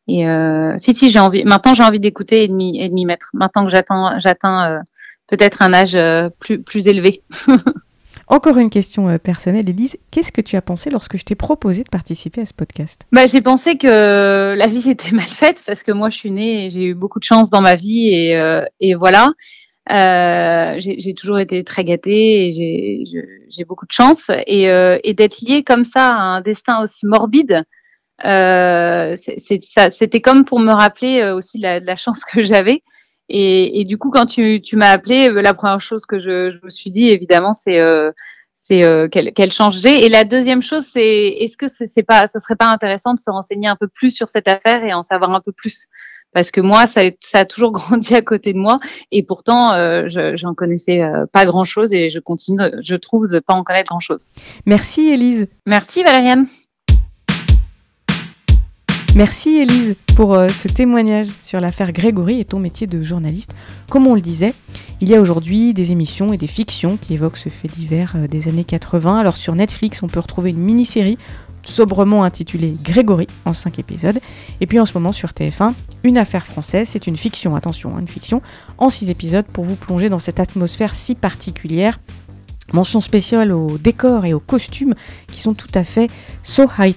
Et 0.06 0.24
si 0.78 0.94
si 0.94 1.10
j'ai 1.10 1.18
envie, 1.18 1.44
maintenant 1.44 1.74
j'ai 1.74 1.82
envie 1.82 1.98
d'écouter 1.98 2.44
et 2.44 2.48
de 2.48 2.54
m'y 2.54 3.06
mettre. 3.06 3.30
Maintenant 3.32 3.64
que 3.64 3.72
j'atteins 3.72 4.18
j'atteins 4.18 4.82
peut-être 5.26 5.62
un 5.62 5.72
âge 5.74 5.98
plus 6.38 6.62
plus 6.62 6.86
élevé. 6.86 7.22
Encore 8.26 8.58
une 8.58 8.70
question 8.70 9.08
euh, 9.08 9.18
personnelle, 9.18 9.68
Elise. 9.68 9.98
Qu'est-ce 10.10 10.32
que 10.32 10.40
tu 10.40 10.56
as 10.56 10.62
pensé 10.62 10.90
lorsque 10.90 11.18
je 11.18 11.24
t'ai 11.24 11.34
proposé 11.34 11.84
de 11.84 11.88
participer 11.88 12.40
à 12.40 12.44
ce 12.44 12.54
podcast? 12.54 13.02
Bah, 13.12 13.26
J'ai 13.26 13.42
pensé 13.42 13.76
que 13.76 14.54
la 14.56 14.66
vie 14.66 14.90
était 14.90 15.10
mal 15.12 15.24
faite 15.24 15.62
parce 15.66 15.82
que 15.82 15.92
moi 15.92 16.10
je 16.10 16.16
suis 16.16 16.30
née 16.30 16.66
et 16.66 16.70
j'ai 16.70 16.84
eu 16.84 16.94
beaucoup 16.94 17.18
de 17.18 17.24
chance 17.24 17.50
dans 17.50 17.60
ma 17.60 17.74
vie 17.74 18.14
et, 18.14 18.36
euh, 18.36 18.64
voilà. 18.98 19.32
Euh, 19.90 20.76
j'ai 20.78 21.12
toujours 21.12 21.38
été 21.38 21.62
très 21.62 21.84
gâtée 21.84 22.48
et 22.48 23.04
j'ai 23.50 23.64
beaucoup 23.64 23.86
de 23.86 23.92
chance. 23.92 24.30
Et, 24.46 24.66
d'être 25.14 25.40
liée 25.42 25.62
comme 25.62 25.84
ça 25.84 26.08
à 26.08 26.22
un 26.22 26.40
destin 26.40 26.82
aussi 26.82 27.06
morbide, 27.06 27.64
c'était 28.22 30.20
comme 30.22 30.46
pour 30.46 30.60
me 30.60 30.72
rappeler 30.72 31.30
aussi 31.30 31.58
la, 31.58 31.80
la 31.80 31.96
chance 31.96 32.24
que 32.24 32.42
j'avais. 32.42 32.82
Et, 33.28 33.80
et, 33.80 33.84
du 33.84 33.96
coup, 33.96 34.10
quand 34.10 34.26
tu, 34.26 34.60
tu 34.62 34.76
m'as 34.76 34.90
appelé, 34.90 35.28
euh, 35.28 35.40
la 35.40 35.54
première 35.54 35.80
chose 35.80 36.04
que 36.04 36.18
je, 36.18 36.50
je 36.50 36.58
me 36.62 36.70
suis 36.70 36.90
dit, 36.90 37.08
évidemment, 37.08 37.54
c'est 37.54 37.80
euh, 37.80 38.12
c'est 38.66 38.82
euh, 38.82 39.08
quel, 39.10 39.32
quel 39.34 39.50
Et 39.84 40.08
la 40.08 40.24
deuxième 40.24 40.62
chose, 40.62 40.86
c'est 40.90 41.28
est-ce 41.40 41.58
que 41.58 41.66
c'est 41.68 42.02
pas, 42.02 42.26
ce 42.28 42.38
serait 42.38 42.56
pas 42.56 42.70
intéressant 42.70 43.12
de 43.12 43.18
se 43.18 43.30
renseigner 43.30 43.68
un 43.68 43.76
peu 43.76 43.88
plus 43.88 44.10
sur 44.10 44.30
cette 44.30 44.48
affaire 44.48 44.82
et 44.82 44.94
en 44.94 45.02
savoir 45.02 45.30
un 45.32 45.40
peu 45.40 45.52
plus? 45.52 45.86
Parce 46.32 46.50
que 46.50 46.62
moi, 46.62 46.86
ça, 46.86 47.02
ça 47.20 47.40
a 47.40 47.44
toujours 47.44 47.72
grandi 47.72 48.14
à 48.14 48.22
côté 48.22 48.54
de 48.54 48.58
moi 48.58 48.80
et 49.12 49.22
pourtant, 49.22 49.74
euh, 49.74 50.06
j'en 50.34 50.54
connaissais 50.54 51.02
euh, 51.02 51.26
pas 51.30 51.44
grand-chose 51.44 51.92
et 51.92 52.08
je 52.08 52.18
continue, 52.20 52.58
je 52.80 52.96
trouve, 52.96 53.28
de 53.28 53.38
pas 53.38 53.52
en 53.52 53.64
connaître 53.64 53.90
grand-chose. 53.90 54.26
Merci, 54.64 55.08
Élise. 55.08 55.46
Merci, 55.66 56.02
Valériane. 56.02 56.46
Merci 59.16 59.58
Elise 59.58 59.94
pour 60.16 60.34
euh, 60.34 60.48
ce 60.48 60.66
témoignage 60.66 61.28
sur 61.40 61.60
l'affaire 61.60 61.92
Grégory 61.92 62.40
et 62.40 62.44
ton 62.44 62.58
métier 62.58 62.88
de 62.88 63.00
journaliste. 63.04 63.54
Comme 63.88 64.08
on 64.08 64.16
le 64.16 64.20
disait, 64.20 64.54
il 65.00 65.08
y 65.08 65.14
a 65.14 65.20
aujourd'hui 65.20 65.72
des 65.72 65.92
émissions 65.92 66.32
et 66.32 66.36
des 66.36 66.48
fictions 66.48 66.96
qui 66.96 67.14
évoquent 67.14 67.36
ce 67.36 67.48
fait 67.48 67.68
divers 67.68 68.14
euh, 68.16 68.26
des 68.26 68.48
années 68.48 68.64
80. 68.64 69.16
Alors 69.16 69.36
sur 69.36 69.54
Netflix, 69.54 70.02
on 70.02 70.08
peut 70.08 70.18
retrouver 70.18 70.50
une 70.50 70.58
mini-série 70.58 71.16
sobrement 71.62 72.24
intitulée 72.24 72.76
Grégory 72.82 73.28
en 73.44 73.52
5 73.52 73.78
épisodes. 73.78 74.18
Et 74.60 74.66
puis 74.66 74.80
en 74.80 74.84
ce 74.84 74.94
moment 74.94 75.12
sur 75.12 75.30
TF1, 75.30 75.74
une 76.02 76.18
affaire 76.18 76.44
française, 76.44 76.88
c'est 76.88 77.06
une 77.06 77.16
fiction, 77.16 77.54
attention, 77.54 77.96
hein, 77.96 78.00
une 78.00 78.08
fiction 78.08 78.42
en 78.78 78.90
6 78.90 79.10
épisodes 79.10 79.46
pour 79.46 79.64
vous 79.64 79.76
plonger 79.76 80.08
dans 80.08 80.18
cette 80.18 80.40
atmosphère 80.40 80.92
si 80.92 81.14
particulière 81.14 82.00
Mention 82.72 83.00
spéciale 83.00 83.52
aux 83.52 83.78
décors 83.78 84.24
et 84.24 84.34
aux 84.34 84.40
costumes 84.40 84.94
qui 85.30 85.40
sont 85.40 85.54
tout 85.54 85.68
à 85.74 85.84
fait 85.84 86.10
so 86.42 86.64
high 86.78 86.96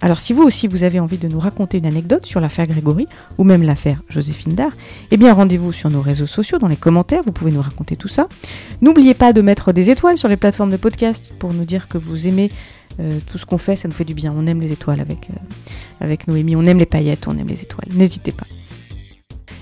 alors 0.00 0.20
si 0.20 0.32
vous 0.32 0.42
aussi 0.42 0.68
vous 0.68 0.82
avez 0.82 1.00
envie 1.00 1.18
de 1.18 1.28
nous 1.28 1.38
raconter 1.38 1.78
une 1.78 1.86
anecdote 1.86 2.26
sur 2.26 2.40
l'affaire 2.40 2.66
Grégory 2.66 3.06
ou 3.38 3.44
même 3.44 3.62
l'affaire 3.62 4.02
Joséphine 4.08 4.54
Dard, 4.54 4.72
eh 5.10 5.16
bien 5.16 5.32
rendez-vous 5.32 5.72
sur 5.72 5.90
nos 5.90 6.02
réseaux 6.02 6.26
sociaux 6.26 6.58
dans 6.58 6.68
les 6.68 6.76
commentaires, 6.76 7.22
vous 7.24 7.32
pouvez 7.32 7.50
nous 7.50 7.62
raconter 7.62 7.96
tout 7.96 8.08
ça. 8.08 8.28
N'oubliez 8.82 9.14
pas 9.14 9.32
de 9.32 9.40
mettre 9.40 9.72
des 9.72 9.90
étoiles 9.90 10.18
sur 10.18 10.28
les 10.28 10.36
plateformes 10.36 10.70
de 10.70 10.76
podcast 10.76 11.32
pour 11.38 11.52
nous 11.52 11.64
dire 11.64 11.88
que 11.88 11.98
vous 11.98 12.26
aimez 12.26 12.50
euh, 13.00 13.18
tout 13.26 13.38
ce 13.38 13.46
qu'on 13.46 13.58
fait, 13.58 13.76
ça 13.76 13.88
nous 13.88 13.94
fait 13.94 14.04
du 14.04 14.14
bien. 14.14 14.34
On 14.36 14.46
aime 14.46 14.60
les 14.60 14.72
étoiles 14.72 15.00
avec, 15.00 15.30
euh, 15.30 15.34
avec 16.00 16.28
Noémie, 16.28 16.56
on 16.56 16.64
aime 16.64 16.78
les 16.78 16.86
paillettes, 16.86 17.26
on 17.28 17.36
aime 17.36 17.48
les 17.48 17.62
étoiles. 17.62 17.88
N'hésitez 17.92 18.32
pas. 18.32 18.46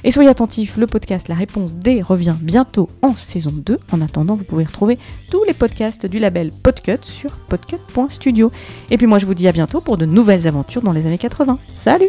Et 0.03 0.11
soyez 0.11 0.29
attentifs, 0.29 0.77
le 0.77 0.87
podcast 0.87 1.29
La 1.29 1.35
Réponse 1.35 1.77
D 1.77 2.03
revient 2.03 2.37
bientôt 2.41 2.89
en 3.03 3.17
saison 3.17 3.53
2. 3.55 3.79
En 3.93 4.01
attendant, 4.01 4.37
vous 4.37 4.45
pouvez 4.45 4.65
retrouver 4.65 4.99
tous 5.31 5.45
les 5.45 5.55
podcasts 5.55 6.07
du 6.07 6.19
label 6.19 6.51
Podcut 6.63 6.99
sur 7.03 7.31
podcut.studio. 7.49 8.53
Et 8.91 8.99
puis 8.99 9.07
moi, 9.07 9.19
je 9.19 9.27
vous 9.27 9.35
dis 9.35 9.49
à 9.49 9.53
bientôt 9.53 9.81
pour 9.81 9.97
de 9.97 10.07
nouvelles 10.07 10.47
aventures 10.47 10.83
dans 10.83 10.93
les 10.93 11.07
années 11.07 11.19
80. 11.19 11.59
Salut 11.75 12.09